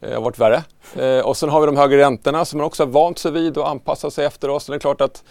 [0.00, 0.10] Okay.
[0.10, 0.64] Det har varit värre.
[0.96, 3.58] Eh, och sen har vi de högre räntorna som man också har vant sig vid
[3.58, 4.66] och anpassat sig efter oss.
[4.66, 5.24] det är klart att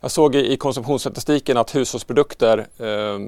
[0.00, 3.18] jag såg i, i konsumtionsstatistiken att hushållsprodukter eh,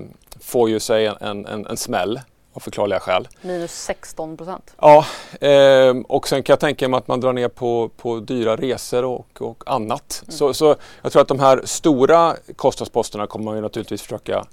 [0.41, 2.21] får ju sig en, en, en smäll
[2.55, 3.29] av förklarliga skäl.
[3.43, 4.75] Minus 16 procent.
[4.81, 5.07] Ja,
[5.41, 9.05] eh, och sen kan jag tänka mig att man drar ner på, på dyra resor
[9.05, 10.23] och, och annat.
[10.23, 10.33] Mm.
[10.33, 14.45] Så, så jag tror att de här stora kostnadsposterna kommer man ju naturligtvis försöka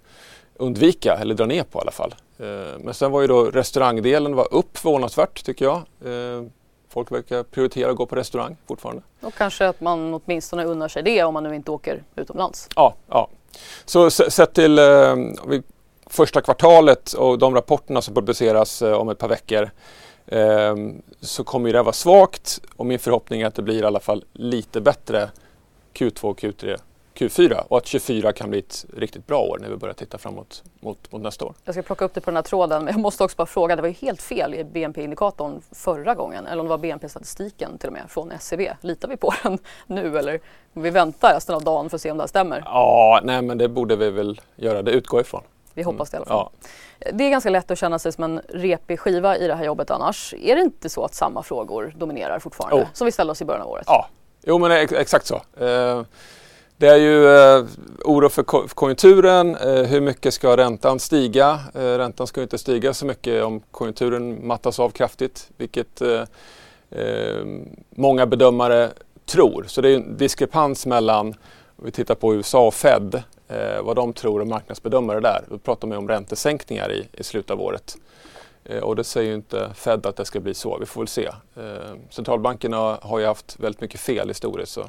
[0.55, 2.15] undvika eller dra ner på i alla fall.
[2.39, 5.75] Eh, men sen var ju då restaurangdelen var upp förvånansvärt tycker jag.
[5.75, 6.43] Eh,
[6.89, 9.01] folk verkar prioritera att gå på restaurang fortfarande.
[9.21, 12.69] Och kanske att man åtminstone unnar sig det om man nu inte åker utomlands.
[12.75, 13.29] Ja, ja.
[13.85, 15.15] Så sett till, eh,
[15.47, 15.63] vi
[16.11, 19.69] första kvartalet och de rapporterna som publiceras eh, om ett par veckor
[20.25, 20.75] eh,
[21.21, 24.23] så kommer det vara svagt och min förhoppning är att det blir i alla fall
[24.33, 25.29] lite bättre
[25.93, 26.77] Q2, Q3,
[27.15, 30.63] Q4 och att 24 kan bli ett riktigt bra år när vi börjar titta framåt
[30.79, 31.53] mot, mot nästa år.
[31.65, 33.75] Jag ska plocka upp det på den här tråden men jag måste också bara fråga,
[33.75, 37.87] det var ju helt fel i BNP-indikatorn förra gången eller om det var BNP-statistiken till
[37.87, 38.73] och med från SCB.
[38.81, 40.39] Litar vi på den nu eller
[40.73, 42.61] vi väntar resten av dagen för att se om det här stämmer?
[42.65, 45.41] Ja, nej men det borde vi väl göra, det utgår ifrån.
[45.73, 46.49] Vi hoppas det i alla fall.
[46.99, 47.11] Ja.
[47.13, 49.91] Det är ganska lätt att känna sig som en repig skiva i det här jobbet
[49.91, 50.33] annars.
[50.41, 52.87] Är det inte så att samma frågor dominerar fortfarande oh.
[52.93, 53.83] som vi ställde oss i början av året?
[53.87, 54.07] Ja,
[54.43, 55.35] jo men ex exakt så.
[55.35, 56.01] Eh,
[56.77, 57.65] det är ju eh,
[58.05, 59.55] oro för ko konjunkturen.
[59.55, 61.59] Eh, hur mycket ska räntan stiga?
[61.73, 66.01] Räntan ska inte stiga så mycket om konjunkturen mattas av kraftigt, vilket
[67.89, 68.89] många bedömare
[69.25, 69.65] tror.
[69.67, 71.27] Så det är en diskrepans mellan,
[71.75, 75.43] om vi tittar på USA och Fed, eh, vad de tror och marknadsbedömare där.
[75.49, 77.97] Då pratar man om räntesänkningar i, i slutet av året.
[78.63, 80.77] Eh, och det säger ju inte Fed att det ska bli så.
[80.79, 81.25] Vi får väl se.
[81.55, 84.71] Eh, centralbankerna har ju haft väldigt mycket fel historiskt.
[84.71, 84.81] Så,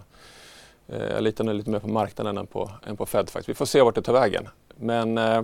[0.88, 3.48] eh, jag litar nog lite mer på marknaden än på, än på Fed faktiskt.
[3.48, 4.48] Vi får se vart det tar vägen.
[4.76, 5.42] Men eh,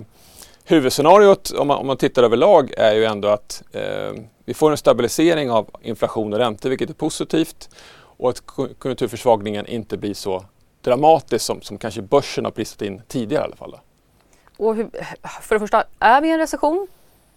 [0.63, 4.11] huvudscenariot om man, om man tittar överlag är ju ändå att eh,
[4.45, 7.69] vi får en stabilisering av inflation och räntor vilket är positivt.
[7.95, 8.45] och att
[8.77, 10.45] konjunkturförsvagningen inte blir så
[10.81, 13.79] dramatisk som, som kanske börsen har prisat in tidigare i alla fall.
[14.57, 14.89] Och hur,
[15.41, 16.87] för det första, är vi i en recession?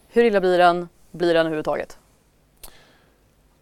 [0.09, 0.89] Hur illa blir den?
[1.11, 1.99] Blir den överhuvudtaget?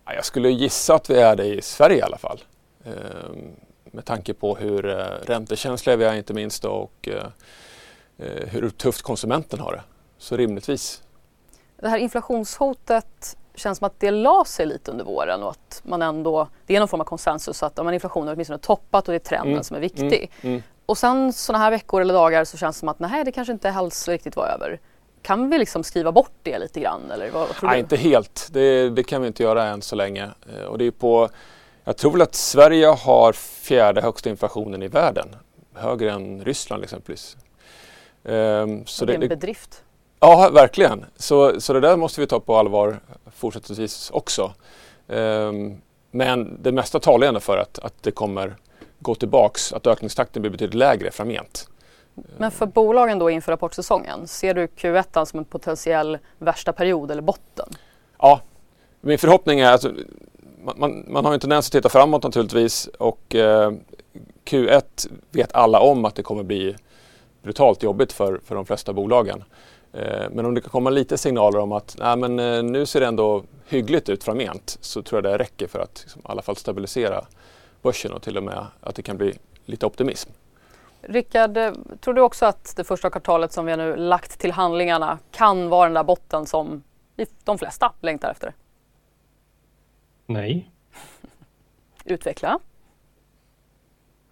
[0.04, 2.40] Jag skulle gissa att vi är det i Sverige i alla fall.
[2.84, 7.26] Ehm, med tanke på hur eh, räntekänsliga vi är inte minst och eh,
[8.18, 9.82] eh, hur tufft konsumenten har det.
[10.18, 11.02] Så rimligtvis.
[11.76, 16.02] Det här inflationshotet känns som att det la sig lite under våren och att man
[16.02, 19.16] ändå, det är någon form av konsensus att om inflationen har åtminstone toppat och det
[19.16, 19.64] är trenden mm.
[19.64, 20.30] som är viktig.
[20.40, 20.54] Mm.
[20.54, 20.62] Mm.
[20.86, 23.52] Och sen sådana här veckor eller dagar så känns det som att nej det kanske
[23.52, 24.80] inte alls riktigt var över.
[25.22, 27.10] Kan vi liksom skriva bort det lite grann?
[27.10, 27.80] Eller vad, vad tror nej, du?
[27.80, 28.48] inte helt.
[28.50, 30.30] Det, det, kan vi inte göra än så länge.
[30.68, 31.28] Och det är på,
[31.84, 35.36] jag tror väl att Sverige har fjärde högsta inflationen i världen.
[35.74, 37.36] Högre än Ryssland exempelvis.
[38.22, 39.82] Um, så det är en bedrift.
[40.20, 41.04] Ja, verkligen.
[41.16, 43.00] Så, så det där måste vi ta på allvar
[43.36, 44.52] fortsättningsvis också.
[45.06, 45.80] Um,
[46.10, 48.56] men det mesta talar ändå för att, att det kommer
[48.98, 51.68] gå tillbaks, att ökningstakten blir betydligt lägre framgent.
[52.36, 57.22] Men för bolagen då inför rapportsäsongen, ser du Q1 som en potentiell värsta period eller
[57.22, 57.68] botten?
[58.18, 58.40] Ja,
[59.00, 59.84] min förhoppning är att
[60.64, 63.72] man, man, man har en tendens att titta framåt naturligtvis och eh,
[64.44, 66.76] Q1 vet alla om att det kommer bli
[67.42, 69.44] brutalt jobbigt för, för de flesta bolagen.
[69.92, 73.00] Eh, men om det kan komma lite signaler om att nej, men, eh, nu ser
[73.00, 76.42] det ändå hyggligt ut framgent så tror jag det räcker för att liksom, i alla
[76.42, 77.24] fall stabilisera
[77.82, 80.30] börsen och till och med att det kan bli lite optimism.
[81.02, 84.52] Rickard, eh, tror du också att det första kvartalet som vi har nu lagt till
[84.52, 86.82] handlingarna kan vara den där botten som
[87.44, 88.54] de flesta längtar efter?
[90.26, 90.70] Nej.
[92.04, 92.58] Utveckla.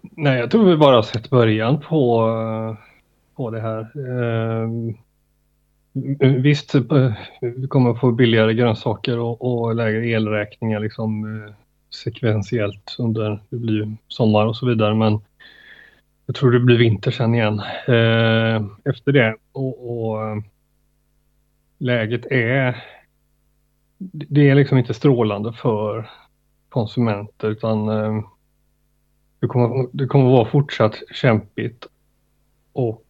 [0.01, 2.27] Nej, jag tror vi bara har sett början på,
[3.35, 3.91] på det här.
[4.09, 4.97] Ehm,
[6.19, 11.53] visst, eh, vi kommer få billigare grönsaker och, och lägre elräkningar liksom eh,
[11.89, 15.19] sekventiellt under, det blir sommar och så vidare, men
[16.25, 19.35] jag tror det blir vinter sen igen eh, efter det.
[19.51, 20.37] Och, och, eh,
[21.77, 22.83] läget är,
[23.97, 26.09] det är liksom inte strålande för
[26.69, 27.87] konsumenter utan
[29.39, 31.87] det kommer, det kommer vara fortsatt kämpigt.
[32.73, 33.03] Och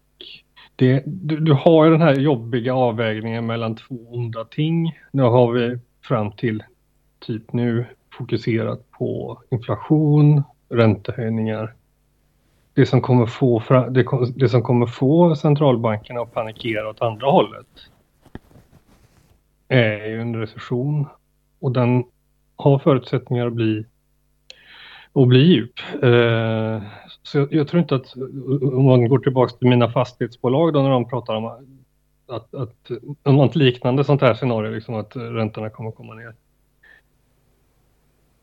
[0.79, 4.99] det, du, du, har ju den här jobbiga avvägningen mellan två onda ting.
[5.11, 6.63] Nu har vi fram till
[7.19, 7.85] typ nu
[8.17, 11.73] fokuserat på inflation, räntehöjningar.
[12.73, 17.67] Det som kommer få, det, det som kommer få centralbankerna att panikera åt andra hållet
[19.67, 21.05] är ju en recession
[21.59, 22.03] och den
[22.55, 23.85] har förutsättningar att bli
[25.19, 25.79] och bli djup.
[26.03, 26.82] Eh,
[27.23, 28.15] så jag, jag, tror inte att,
[28.73, 31.45] om man går tillbaka till mina fastighetsbolag då när de pratar om
[32.27, 32.91] att, att
[33.23, 36.36] något liknande sånt här scenario, liksom att räntorna kommer komma ner.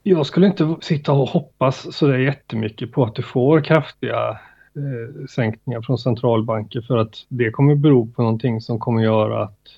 [0.03, 4.31] Jag skulle inte sitta och hoppas så där jättemycket på att du får kraftiga
[4.75, 9.69] eh, sänkningar från centralbanker för att det kommer bero på någonting som kommer göra att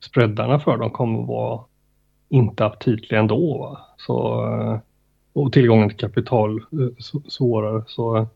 [0.00, 1.60] spreadarna för dem kommer vara
[2.28, 3.58] inte aptitliga ändå.
[3.58, 3.78] Va?
[3.96, 4.78] Så eh,
[5.34, 7.84] och tillgången till kapital eh, svårare.
[7.86, 8.26] Så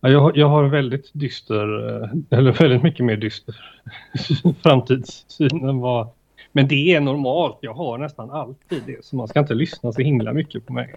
[0.00, 3.54] ja, jag, jag har väldigt dyster, eh, eller väldigt mycket mer dyster
[4.62, 6.08] framtidssyn än vad...
[6.52, 10.02] Men det är normalt, jag har nästan alltid det, så man ska inte lyssna så
[10.02, 10.94] himla mycket på mig.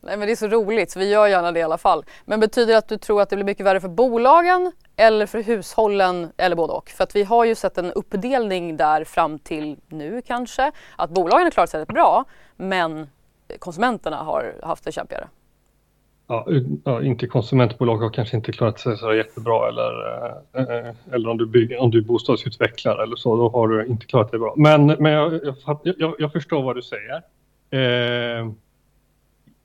[0.00, 2.04] Nej men det är så roligt, så vi gör gärna det i alla fall.
[2.24, 5.42] Men betyder det att du tror att det blir mycket värre för bolagen eller för
[5.42, 6.90] hushållen eller både och?
[6.90, 11.44] För att vi har ju sett en uppdelning där fram till nu kanske, att bolagen
[11.44, 12.24] har klarat sig rätt bra
[12.56, 13.06] men
[13.58, 15.28] konsumenterna har haft det kämpigare.
[16.28, 16.46] Ja,
[16.84, 21.46] ja, inte konsumentbolag har kanske inte klarat sig så jättebra eller, eh, eller om, du
[21.46, 24.54] bygger, om du är bostadsutvecklare eller så, då har du inte klarat dig bra.
[24.56, 25.40] Men, men jag,
[25.82, 27.22] jag, jag, förstår vad du säger.
[27.70, 28.50] Eh,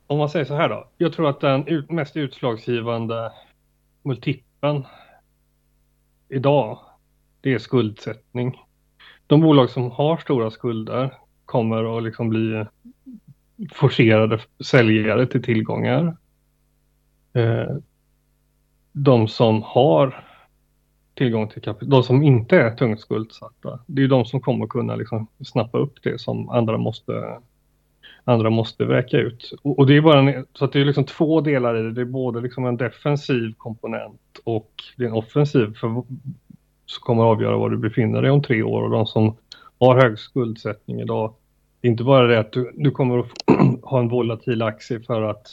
[0.06, 3.32] om man säger så här då, jag tror att den mest utslagsgivande
[4.02, 4.84] multipeln
[6.28, 6.78] idag,
[7.40, 8.60] det är skuldsättning.
[9.26, 11.14] De bolag som har stora skulder
[11.44, 12.64] kommer att liksom bli
[13.70, 16.16] forcerade säljare till tillgångar.
[17.32, 17.76] Eh,
[18.92, 20.24] de som har
[21.14, 24.96] tillgång till kapital, de som inte är tungt skuldsatta, det är de som kommer kunna
[24.96, 27.38] liksom snappa upp det som andra måste
[28.24, 29.52] andra måste vräka ut.
[29.62, 31.92] Och, och det är bara en, så att det är liksom två delar i det.
[31.92, 36.02] Det är både liksom en defensiv komponent och det är en offensiv för,
[36.86, 38.82] som kommer att avgöra var du befinner dig om tre år.
[38.82, 39.36] Och de som
[39.80, 41.34] har hög skuldsättning idag
[41.82, 43.26] det är inte bara det att du, du kommer att
[43.82, 45.48] ha en volatil aktie för att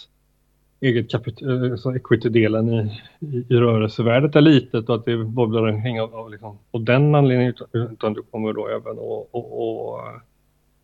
[0.82, 5.68] eget kapital, eh, alltså equity-delen i, i, i rörelsevärdet är litet och att det bubblar
[5.68, 10.22] omkring av, av, liksom, och den anledningen utan du kommer då även att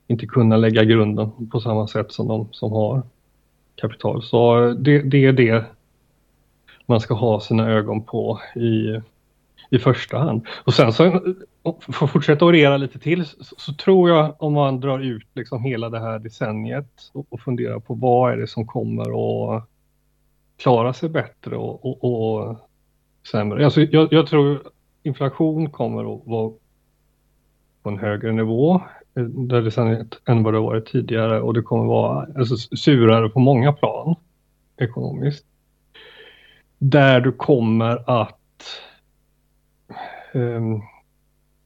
[0.08, 3.02] inte kunna lägga grunden på samma sätt som de som har
[3.76, 4.24] kapital.
[4.24, 5.66] Så det, det är det
[6.86, 9.02] man ska ha sina ögon på i,
[9.70, 10.46] i första hand.
[10.64, 11.22] Och sen så,
[11.90, 15.64] för att fortsätta orera lite till, så, så, tror jag om man drar ut liksom
[15.64, 19.70] hela det här decenniet och, och funderar på vad är det som kommer att
[20.58, 22.58] klara sig bättre och, och, och
[23.32, 23.66] sämre.
[23.66, 24.62] Alltså jag, jag tror
[25.04, 26.54] inflation kommer att vara
[27.84, 28.82] på en högre nivå
[29.16, 33.40] eh, där decenniet än vad det varit tidigare och det kommer vara alltså, surare på
[33.40, 34.16] många plan
[34.78, 35.46] ekonomiskt
[36.78, 38.40] där du kommer att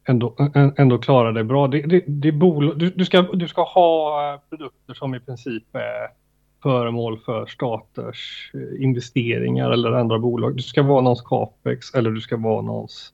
[0.08, 0.36] ändå,
[0.78, 1.68] ändå klara dig bra.
[1.68, 6.20] Det, det, det bol, du, du, ska, du ska ha produkter som i princip är
[6.64, 10.56] föremål för staters eh, investeringar eller andra bolag.
[10.56, 13.14] Du ska vara någons capex eller du ska vara någons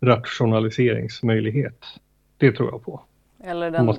[0.00, 1.84] rationaliseringsmöjlighet.
[2.36, 3.00] Det tror jag på.
[3.44, 3.94] Eller den,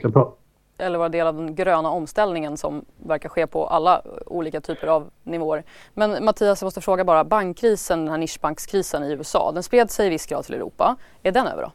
[0.77, 5.09] eller vara del av den gröna omställningen som verkar ske på alla olika typer av
[5.23, 5.63] nivåer.
[5.93, 10.07] Men Mattias, jag måste fråga bara, bankkrisen, den här nischbankskrisen i USA, den spred sig
[10.07, 10.95] i viss grad till Europa.
[11.23, 11.71] Är den över då?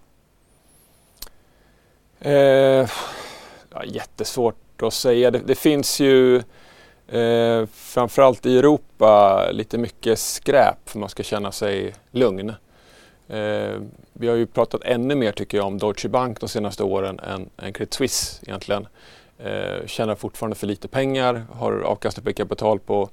[2.29, 2.89] Eh,
[3.71, 5.31] ja, jättesvårt att säga.
[5.31, 6.37] Det, det finns ju
[7.09, 12.55] eh, framförallt i Europa lite mycket skräp för man ska känna sig lugn.
[13.33, 13.81] Eh,
[14.13, 17.51] vi har ju pratat ännu mer tycker jag om Deutsche Bank de senaste åren än,
[17.57, 18.87] än Credit Suisse egentligen.
[19.39, 23.11] Eh, tjänar fortfarande för lite pengar, har avkastning på kapital på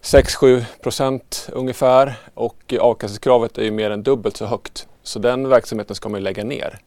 [0.00, 4.88] 6-7 procent ungefär och avkastningskravet är ju mer än dubbelt så högt.
[5.02, 6.78] Så den verksamheten ska man ju lägga ner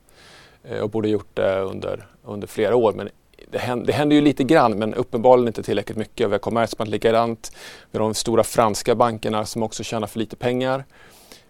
[0.64, 2.94] eh, och borde gjort det under, under flera år.
[2.94, 3.10] Men
[3.52, 6.28] det händer, det händer ju lite grann men uppenbarligen inte tillräckligt mycket.
[6.28, 7.52] Vi har Commerzbank likadant.
[7.92, 10.86] Vi har de stora franska bankerna som också tjänar för lite pengar.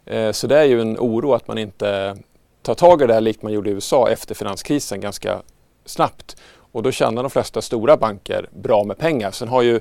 [0.05, 2.17] Eh, så det är ju en oro att man inte
[2.61, 5.41] tar tag i det här likt man gjorde i USA efter finanskrisen ganska
[5.85, 6.35] snabbt.
[6.71, 9.31] Och då tjänar de flesta stora banker bra med pengar.
[9.31, 9.79] Sen har ju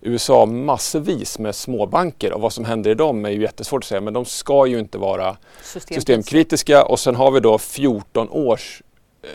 [0.00, 4.00] USA massvis med småbanker och vad som händer i dem är ju jättesvårt att säga
[4.00, 8.82] men de ska ju inte vara systemkritiska och sen har vi då 14 års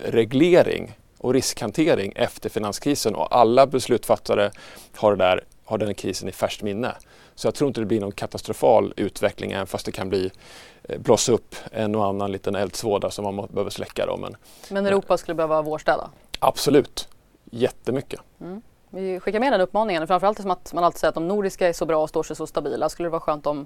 [0.06, 4.52] reglering och riskhantering efter finanskrisen och alla beslutsfattare
[4.96, 6.96] har, där, har den krisen i färskt minne.
[7.36, 10.32] Så jag tror inte det blir någon katastrofal utveckling även fast det kan bli
[10.84, 14.06] eh, blossa upp en och annan liten eldsvåda som man behöver släcka.
[14.06, 14.18] Då.
[14.18, 14.38] Men,
[14.70, 16.10] men Europa skulle behöva vårstäda?
[16.40, 17.08] Absolut,
[17.46, 18.20] jättemycket.
[18.42, 18.62] Mm.
[18.90, 21.74] Vi skickar med den uppmaningen, framförallt som att man alltid säger att de nordiska är
[21.74, 22.90] så bra och står sig så stabila.
[22.90, 23.66] Skulle det vara skönt om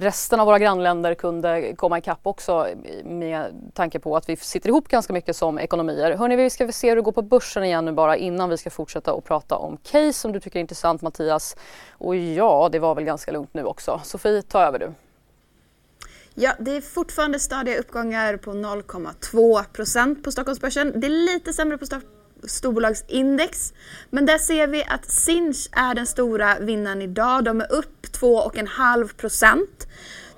[0.00, 2.66] resten av våra grannländer kunde komma ikapp också
[3.04, 6.16] med tanke på att vi sitter ihop ganska mycket som ekonomier.
[6.16, 8.70] Hörni, vi ska se hur det går på börsen igen nu bara innan vi ska
[8.70, 11.56] fortsätta att prata om case som du tycker är intressant Mattias.
[11.90, 14.00] Och ja, det var väl ganska lugnt nu också.
[14.04, 14.92] Sofie, ta över du.
[16.34, 21.00] Ja, det är fortfarande stadiga uppgångar på 0,2 procent på Stockholmsbörsen.
[21.00, 23.72] Det är lite sämre på Stockholm storbolagsindex.
[24.10, 27.44] Men där ser vi att Sinch är den stora vinnaren idag.
[27.44, 29.86] De är upp 2,5 procent.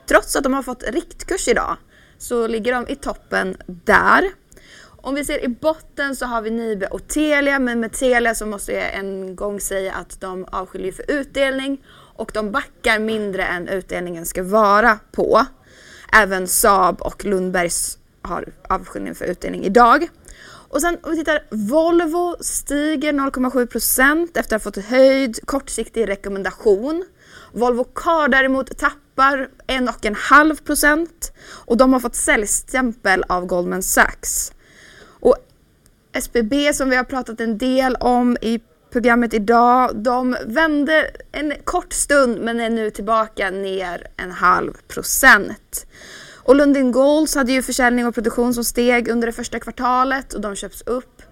[0.08, 1.76] Trots att de har fått riktkurs idag
[2.18, 4.30] så ligger de i toppen där.
[5.04, 8.46] Om vi ser i botten så har vi Nibe och Telia, men med Telia så
[8.46, 11.84] måste jag en gång säga att de avskiljer för utdelning
[12.16, 15.46] och de backar mindre än utdelningen ska vara på.
[16.12, 20.08] Även Saab och Lundbergs har avskiljning för utdelning idag.
[20.72, 27.04] Och sen om vi tittar, Volvo stiger 0,7% efter att ha fått höjd kortsiktig rekommendation.
[27.52, 31.08] Volvo Car däremot tappar 1,5%
[31.48, 34.52] och de har fått säljstämpel av Goldman Sachs.
[35.04, 35.36] Och
[36.12, 38.60] SBB som vi har pratat en del om i
[38.92, 45.86] programmet idag, de vände en kort stund men är nu tillbaka ner en halv procent.
[46.44, 50.40] Och Lundin Golds hade ju försäljning och produktion som steg under det första kvartalet och
[50.40, 51.22] de köps upp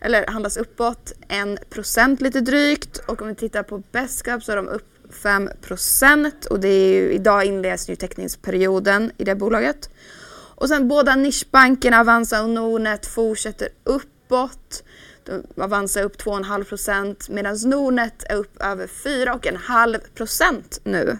[0.00, 4.68] eller handlas uppåt 1% lite drygt och om vi tittar på Besqab så är de
[4.68, 4.86] upp
[5.22, 9.90] 5% och det är ju, idag inleds ju teckningsperioden i det bolaget.
[10.54, 14.84] Och sen båda nischbankerna Avanza och Nordnet fortsätter uppåt.
[15.56, 21.18] Avanza är upp 2,5% medan Nordnet är upp över 4,5% nu.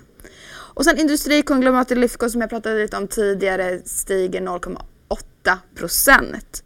[0.81, 6.65] Och sen industrikonglomeratet Lifco som jag pratade lite om tidigare stiger 0,8 procent.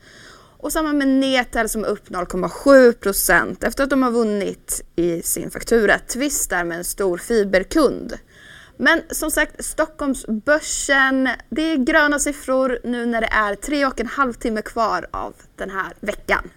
[0.58, 5.22] Och samma med Netel som är upp 0,7 procent efter att de har vunnit i
[5.22, 8.18] sin faktura Tvistar där med en stor fiberkund.
[8.76, 14.06] Men som sagt, Stockholmsbörsen, det är gröna siffror nu när det är tre och en
[14.06, 16.50] halv timme kvar av den här veckan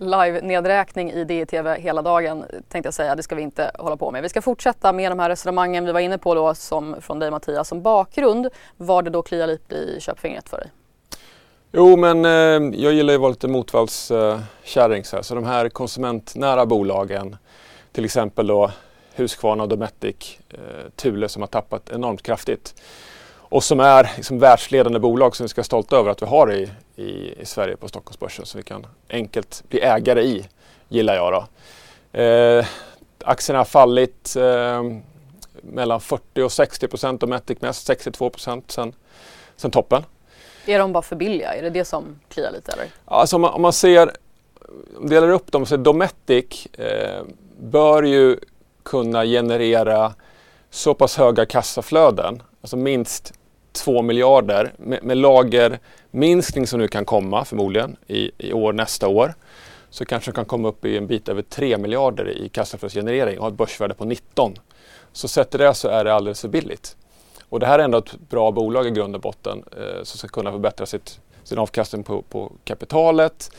[0.00, 3.14] live-nedräkning i DTV hela dagen tänkte jag säga.
[3.14, 4.22] Det ska vi inte hålla på med.
[4.22, 7.30] Vi ska fortsätta med de här resonemangen vi var inne på då som från dig
[7.30, 8.48] Mattias som bakgrund.
[8.76, 10.70] Var det då kliar lite i köpfingret för dig?
[11.72, 15.68] Jo, men eh, jag gillar ju att vara lite motvallskärring eh, så, så de här
[15.68, 17.36] konsumentnära bolagen,
[17.92, 18.70] till exempel då
[19.14, 20.58] Husqvarna och Dometic, eh,
[20.96, 22.74] Thule som har tappat enormt kraftigt.
[23.50, 26.52] Och som är liksom världsledande bolag som vi ska vara stolta över att vi har
[26.52, 28.46] i, i, i Sverige på Stockholmsbörsen.
[28.46, 30.48] Så vi kan enkelt bli ägare i,
[30.88, 31.32] gillar jag.
[31.32, 31.46] Då.
[32.20, 32.66] Eh,
[33.24, 34.82] aktierna har fallit eh,
[35.62, 38.92] mellan 40 och 60 procent, Dometic mest 62 procent sen,
[39.56, 40.02] sen toppen.
[40.66, 41.54] Är de bara för billiga?
[41.54, 42.86] Är det det som kliar lite eller?
[43.04, 44.10] Alltså om man, om man ser,
[45.00, 47.22] delar upp dem, så Dometic eh,
[47.60, 48.36] bör ju
[48.82, 50.14] kunna generera
[50.70, 53.32] så pass höga kassaflöden, alltså minst
[53.72, 59.34] 2 miljarder med, med lagerminskning som nu kan komma förmodligen i, i år, nästa år
[59.90, 63.44] så kanske de kan komma upp i en bit över 3 miljarder i kassaflödesgenerering och
[63.44, 64.54] ha ett börsvärde på 19.
[65.12, 66.96] Så sett det så är det alldeles för billigt.
[67.48, 70.28] Och det här är ändå ett bra bolag i grund och botten eh, som ska
[70.28, 73.50] kunna förbättra sitt, sin avkastning på, på kapitalet.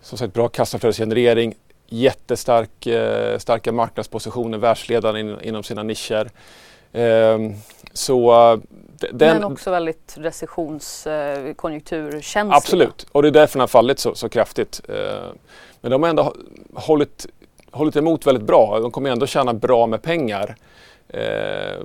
[0.00, 1.54] Som sagt bra kassaflödesgenerering,
[1.86, 6.30] jättestarka eh, marknadspositioner, världsledande in, inom sina nischer.
[6.92, 7.38] Eh,
[7.92, 8.60] så
[8.98, 12.56] den, Men också väldigt recessionskonjunkturkänsliga.
[12.56, 14.80] Absolut, och det är därför den har fallit så, så kraftigt.
[14.88, 14.94] Eh,
[15.80, 16.34] men de har ändå
[16.74, 17.26] hållit,
[17.70, 18.80] hållit emot väldigt bra.
[18.80, 20.56] De kommer ändå tjäna bra med pengar
[21.08, 21.76] eh,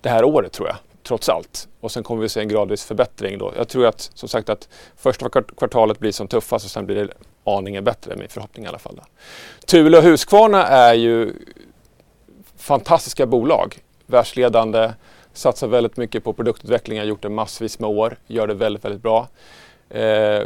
[0.00, 1.68] det här året tror jag, trots allt.
[1.80, 3.52] Och sen kommer vi se en gradvis förbättring då.
[3.56, 7.08] Jag tror att, som sagt, att första kvartalet blir som tuffast och sen blir det
[7.44, 9.00] aningen bättre, min förhoppning i alla fall.
[9.66, 11.32] Thule och Husqvarna är ju
[12.56, 14.90] fantastiska bolag, världsledande
[15.32, 19.02] satsar väldigt mycket på produktutveckling, har gjort det massvis med år, gör det väldigt, väldigt
[19.02, 19.28] bra.
[19.90, 20.42] Eh,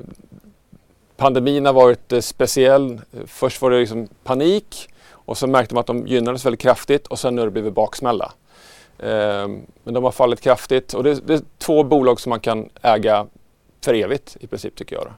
[1.16, 3.01] pandemin har varit eh, speciell.
[3.26, 7.18] Först var det liksom panik och så märkte man att de gynnades väldigt kraftigt och
[7.18, 8.32] sen nu har det blivit baksmälla.
[8.99, 9.49] Eh,
[9.84, 13.26] men de har fallit kraftigt och det, det, är två bolag som man kan äga
[13.84, 15.05] för evigt i princip tycker jag.
[15.05, 15.12] Då.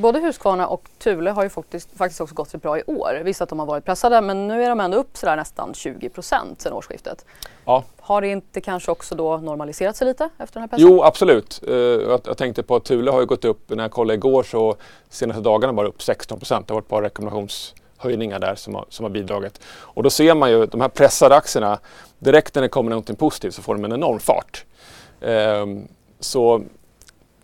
[0.00, 3.20] Både Husqvarna och Thule har ju faktiskt, faktiskt också gått så bra i år.
[3.24, 6.08] Visst att de har varit pressade men nu är de ändå upp sådär nästan 20
[6.08, 7.24] procent sedan årsskiftet.
[7.64, 7.84] Ja.
[8.00, 10.88] Har det inte kanske också då normaliserat sig lite efter den här pressen?
[10.88, 11.62] Jo absolut.
[11.68, 14.42] Uh, jag, jag, tänkte på att Thule har ju gått upp, när jag kollade igår
[14.42, 14.76] så
[15.08, 16.68] senaste dagarna var det upp 16 procent.
[16.68, 19.60] Det har varit ett par rekommendationshöjningar där som har, som har bidragit.
[19.66, 21.78] Och då ser man ju de här pressade aktierna,
[22.18, 24.64] direkt när det kommer någonting positivt så får de en enorm fart.
[25.20, 25.88] Um,
[26.20, 26.62] så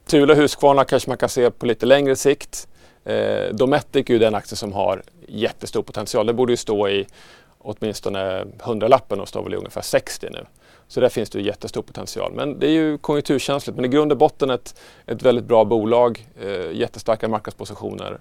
[0.06, 2.68] Thule och Husqvarna kanske man kan se på lite längre sikt.
[3.04, 6.26] Eh, Dometic är ju den aktie som har jättestor potential.
[6.26, 7.06] Det borde ju stå i
[7.58, 10.46] åtminstone 100-lappen och står väl i ungefär 60 nu.
[10.88, 12.32] Så där finns det ju jättestor potential.
[12.34, 13.76] Men det är ju konjunkturkänsligt.
[13.76, 18.20] Men i grund och botten ett, ett väldigt bra bolag, eh, jättestarka marknadspositioner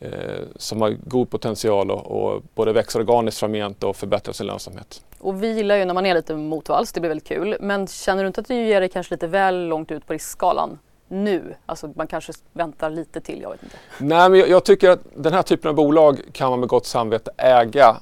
[0.00, 0.10] eh,
[0.56, 5.04] som har god potential och, och både växa organiskt framgent och förbättra sin lönsamhet.
[5.18, 7.56] Och vi gillar ju när man är lite motvalls, det blir väldigt kul.
[7.60, 10.78] Men känner du inte att du ger dig kanske lite väl långt ut på riskskalan?
[11.10, 11.54] Nu?
[11.66, 13.76] Alltså man kanske väntar lite till, jag vet inte.
[13.98, 16.86] Nej, men jag, jag, tycker att den här typen av bolag kan man med gott
[16.86, 17.96] samvete äga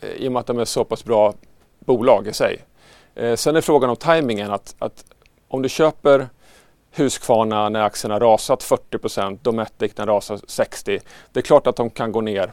[0.00, 1.34] eh, i och med att de är så pass bra
[1.78, 2.58] bolag i sig.
[3.14, 5.04] Eh, sen är frågan om tajmingen att, att
[5.48, 6.28] om du köper
[6.90, 11.00] Husqvarna när aktierna rasat 40 procent, Dometic när rasar 60
[11.32, 12.52] Det är klart att de kan gå ner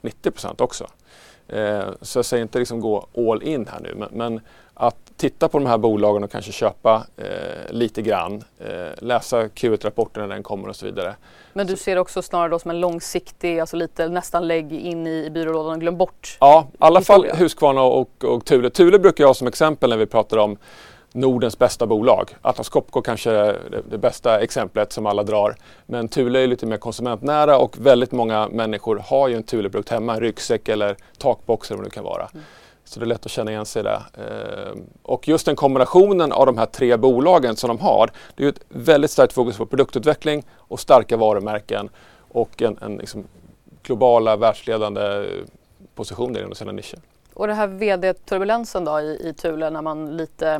[0.00, 0.86] 90 procent också.
[1.48, 4.40] Eh, så jag säger inte liksom gå all in här nu men, men
[4.74, 8.44] att titta på de här bolagen och kanske köpa eh, lite grann.
[8.58, 11.14] Eh, läsa Q1-rapporten när den kommer och så vidare.
[11.52, 15.30] Men du ser också snarare då som en långsiktig, alltså lite nästan lägg in i
[15.30, 18.70] byrålådan och glöm bort Ja, i alla fall Husqvarna och, och Thule.
[18.70, 20.56] Thule brukar jag ha som exempel när vi pratar om
[21.12, 22.36] Nordens bästa bolag.
[22.42, 25.56] Atlas Copco kanske är det, bästa exemplet som alla drar.
[25.86, 30.20] Men Thule är lite mer konsumentnära och väldigt många människor har ju en Thule-produkt hemma,
[30.20, 32.28] ryggsäck eller takbox eller vad det kan vara.
[32.32, 32.44] Mm.
[32.84, 34.02] Så det är lätt att känna igen sig det.
[34.14, 38.48] Ehm, och just den kombinationen av de här tre bolagen som de har, det är
[38.48, 41.88] ett väldigt starkt fokus på produktutveckling och starka varumärken
[42.32, 43.24] och en, en liksom
[43.82, 45.26] globala världsledande
[45.94, 46.98] positioner inom sina nischer.
[47.34, 50.58] Och det här vd-turbulensen då i, i Thule när man lite eh,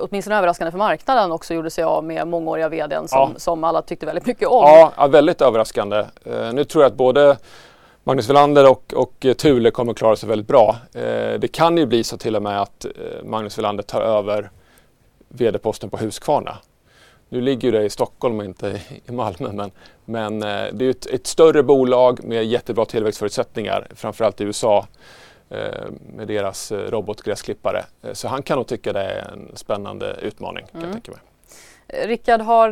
[0.00, 3.38] åtminstone överraskande för marknaden också gjorde sig av med mångåriga vdn som, ja.
[3.38, 4.90] som alla tyckte väldigt mycket om.
[4.96, 5.96] Ja, väldigt överraskande.
[6.26, 7.36] Uh, nu tror jag att både
[8.04, 10.76] Magnus Welander och, och Thule kommer att klara sig väldigt bra.
[10.94, 12.90] Eh, det kan ju bli så till och med att eh,
[13.24, 14.50] Magnus Welander tar över
[15.28, 16.58] vd-posten på Husqvarna.
[17.28, 19.70] Nu ligger det i Stockholm och inte i Malmö men,
[20.04, 24.84] men eh, det är ett, ett, större bolag med jättebra tillväxtförutsättningar framförallt i USA eh,
[25.48, 27.84] med deras eh, robotgräsklippare.
[28.02, 30.66] Eh, så han kan nog tycka det är en spännande utmaning.
[30.66, 30.90] Kan mm.
[30.90, 31.20] jag tänka mig.
[32.06, 32.70] Rickard, har,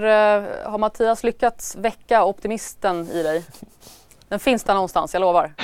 [0.70, 3.45] har Mattias lyckats väcka optimisten i dig?
[4.29, 5.55] Den finns där någonstans, jag lovar.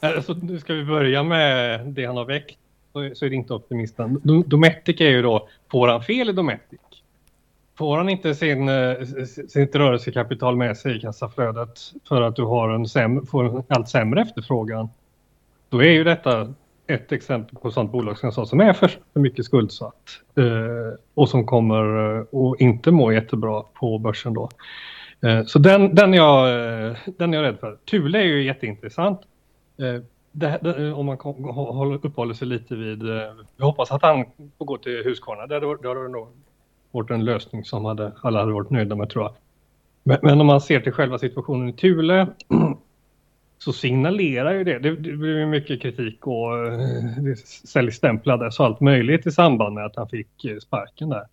[0.26, 2.58] så nu ska vi börja med det han har väckt.
[2.92, 4.20] Så, så är det inte optimisten.
[4.46, 6.80] Dometic är ju då, får han fel i Dometic?
[7.78, 8.94] Får han inte sin, eh,
[9.48, 14.22] sitt rörelsekapital med sig i kassaflödet för att du har en får en allt sämre
[14.22, 14.88] efterfrågan?
[15.68, 16.54] Då är ju detta
[16.86, 20.98] ett exempel på sånt bolag som jag sa som är för, för mycket skuldsatt eh,
[21.14, 24.48] och som kommer eh, att inte må jättebra på börsen då.
[25.22, 27.78] Eh, så den, den, jag, eh, den jag är jag rädd för.
[27.90, 29.20] Thule är ju jätteintressant.
[29.78, 30.02] Eh,
[30.32, 33.22] det, det, eh, om man håller, uppehåller sig lite vid, eh,
[33.56, 34.24] jag hoppas att han
[34.58, 35.46] får gå till Husqvarna.
[35.46, 36.28] Det hade det nog
[36.90, 39.34] varit en lösning som hade, alla hade varit nöjda med tror jag.
[40.02, 42.26] Men, men om man ser till själva situationen i Thule
[43.58, 44.78] så signalerar ju det.
[44.78, 46.78] Det, det ju mycket kritik och eh,
[47.18, 51.24] det säljstämplades och allt möjligt i samband med att han fick eh, sparken där.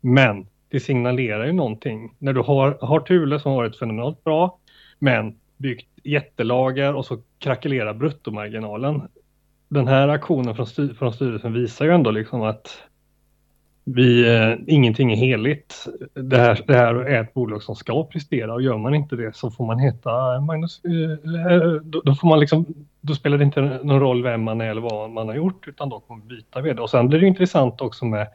[0.00, 2.14] Men det signalerar ju någonting.
[2.18, 4.58] När du har, har Thule som har varit fenomenalt bra
[4.98, 9.02] men byggt jättelager och så krackelerar bruttomarginalen.
[9.68, 12.82] Den här aktionen från, styr, från styrelsen visar ju ändå liksom att
[13.84, 15.86] vi, eh, ingenting är heligt.
[16.14, 19.36] Det här, det här är ett bolag som ska prestera och gör man inte det
[19.36, 20.80] så får man heta Magnus.
[20.84, 22.66] Eh, eh då, då, får man liksom,
[23.00, 25.88] då spelar det inte någon roll vem man är eller vad man har gjort utan
[25.88, 26.82] då kommer man byta vd.
[26.82, 28.28] Och sen blir det intressant också med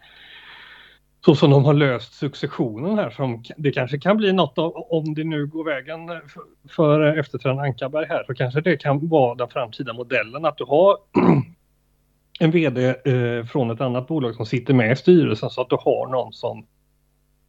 [1.25, 3.09] så som de har löst successionen här.
[3.09, 7.59] Som, det kanske kan bli något av, om det nu går vägen för, för efterträdaren
[7.59, 10.97] Ankarberg här, så kanske det kan vara den framtida modellen att du har
[12.39, 15.75] en vd eh, från ett annat bolag som sitter med i styrelsen så att du
[15.75, 16.65] har någon som,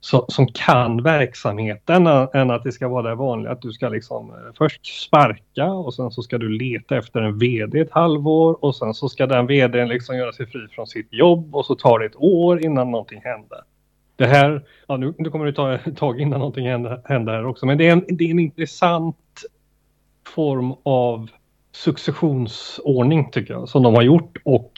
[0.00, 3.88] som, som kan verksamheten eh, än att det ska vara det vanliga att du ska
[3.88, 8.64] liksom eh, först sparka och sen så ska du leta efter en vd ett halvår
[8.64, 11.74] och sen så ska den vdn liksom göra sig fri från sitt jobb och så
[11.74, 13.60] tar det ett år innan någonting händer.
[14.16, 17.46] Det här, ja, nu, nu kommer det ta ett tag innan någonting händer, händer här
[17.46, 19.16] också, men det är, en, det är en intressant
[20.34, 21.30] form av
[21.78, 24.72] successionsordning tycker jag som de har gjort och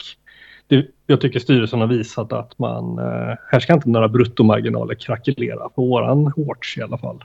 [0.67, 5.69] det, jag tycker styrelsen har visat att man, eh, här ska inte några bruttomarginaler krackelera
[5.69, 7.23] på våran hårt i alla fall.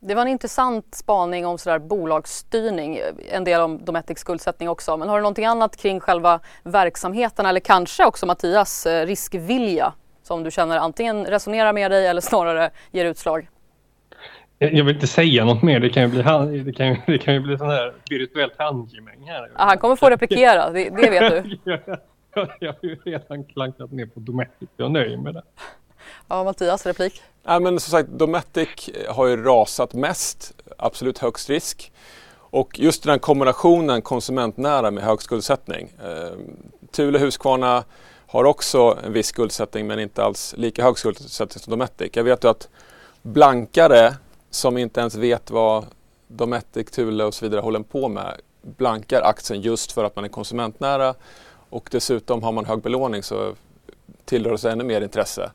[0.00, 3.00] Det var en intressant spaning om sådär bolagsstyrning,
[3.32, 4.96] en del om Dometic skuldsättning också.
[4.96, 9.92] Men har du någonting annat kring själva verksamheten eller kanske också Mattias eh, riskvilja
[10.22, 13.48] som du känner antingen resonerar med dig eller snarare ger utslag?
[14.62, 15.80] Jag vill inte säga något mer.
[15.80, 16.22] Det kan ju bli,
[16.62, 19.50] det kan ju, det kan ju bli sån här virtuellt handgemäng här.
[19.54, 21.58] han kommer få replikera, det, det vet du.
[22.60, 24.68] jag har ju redan klankat ner på Dometic.
[24.76, 25.42] Jag nöjer med det.
[26.28, 27.22] Ja, Mattias, replik?
[27.42, 31.92] Ja, men som sagt, Dometic har ju rasat mest, absolut högst risk.
[32.36, 35.92] Och just den kombinationen konsumentnära med hög skuldsättning.
[36.04, 36.38] Eh,
[36.90, 37.84] Thule Husqvarna
[38.26, 42.10] har också en viss skuldsättning men inte alls lika hög skuldsättning som Dometic.
[42.12, 42.68] Jag vet ju att
[43.22, 44.14] blankare
[44.50, 45.86] som inte ens vet vad
[46.28, 50.28] Dometic, Thule och så vidare håller på med blankar aktien just för att man är
[50.28, 51.14] konsumentnära
[51.70, 53.54] och dessutom har man hög belåning så
[54.24, 55.50] tillrör det ännu mer intresse.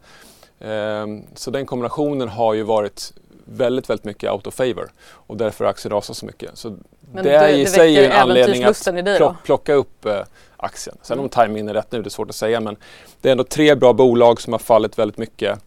[0.59, 3.13] Ehm, så den kombinationen har ju varit
[3.45, 6.57] väldigt, väldigt mycket out of favor och därför har aktien rasat så mycket.
[6.57, 6.77] Så
[7.11, 10.21] Men det är i sig en anledning att plocka upp eh,
[10.57, 10.97] aktien.
[11.01, 12.77] Sen om timingen är rätt nu, det är svårt att säga men
[13.21, 15.59] det är ändå tre bra bolag som har fallit väldigt mycket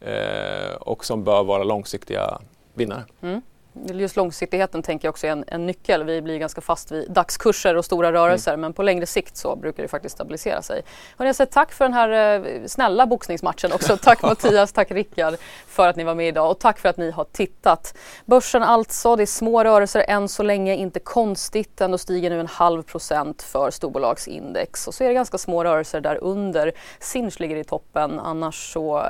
[0.00, 2.38] eh, och som bör vara långsiktiga
[2.76, 3.06] vinnare.
[3.22, 3.42] Mm.
[3.74, 6.04] Just långsiktigheten tänker jag också är en, en, nyckel.
[6.04, 8.60] Vi blir ganska fast vid dagskurser och stora rörelser mm.
[8.60, 10.82] men på längre sikt så brukar det faktiskt stabilisera sig.
[11.16, 13.96] Och jag säger tack för den här eh, snälla boxningsmatchen också.
[13.96, 15.34] Tack Mattias, tack Rickard
[15.66, 17.98] för att ni var med idag och tack för att ni har tittat.
[18.24, 21.80] Börsen alltså, det är små rörelser än så länge, inte konstigt.
[21.80, 26.00] Ändå stiger nu en halv procent för storbolagsindex och så är det ganska små rörelser
[26.00, 26.72] där under.
[27.00, 29.04] Sinch ligger i toppen, annars så eh,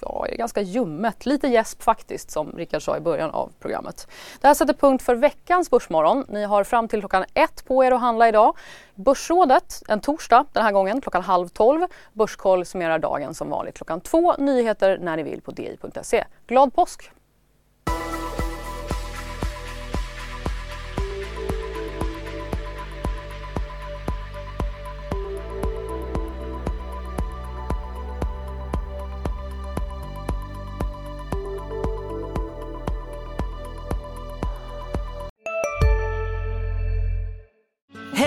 [0.00, 1.26] ja, är det ganska ljummet.
[1.26, 4.08] Lite gäsp faktiskt som Rickard sa i början av programmet programmet.
[4.40, 6.24] Det här sätter punkt för veckans Börsmorgon.
[6.28, 8.56] Ni har fram till klockan ett på er att handla idag.
[8.94, 11.86] Börsrådet en torsdag den här gången klockan halv tolv.
[12.12, 14.34] Börskoll summerar dagen som vanligt klockan två.
[14.38, 16.24] Nyheter när ni vill på di.se.
[16.46, 17.10] Glad påsk!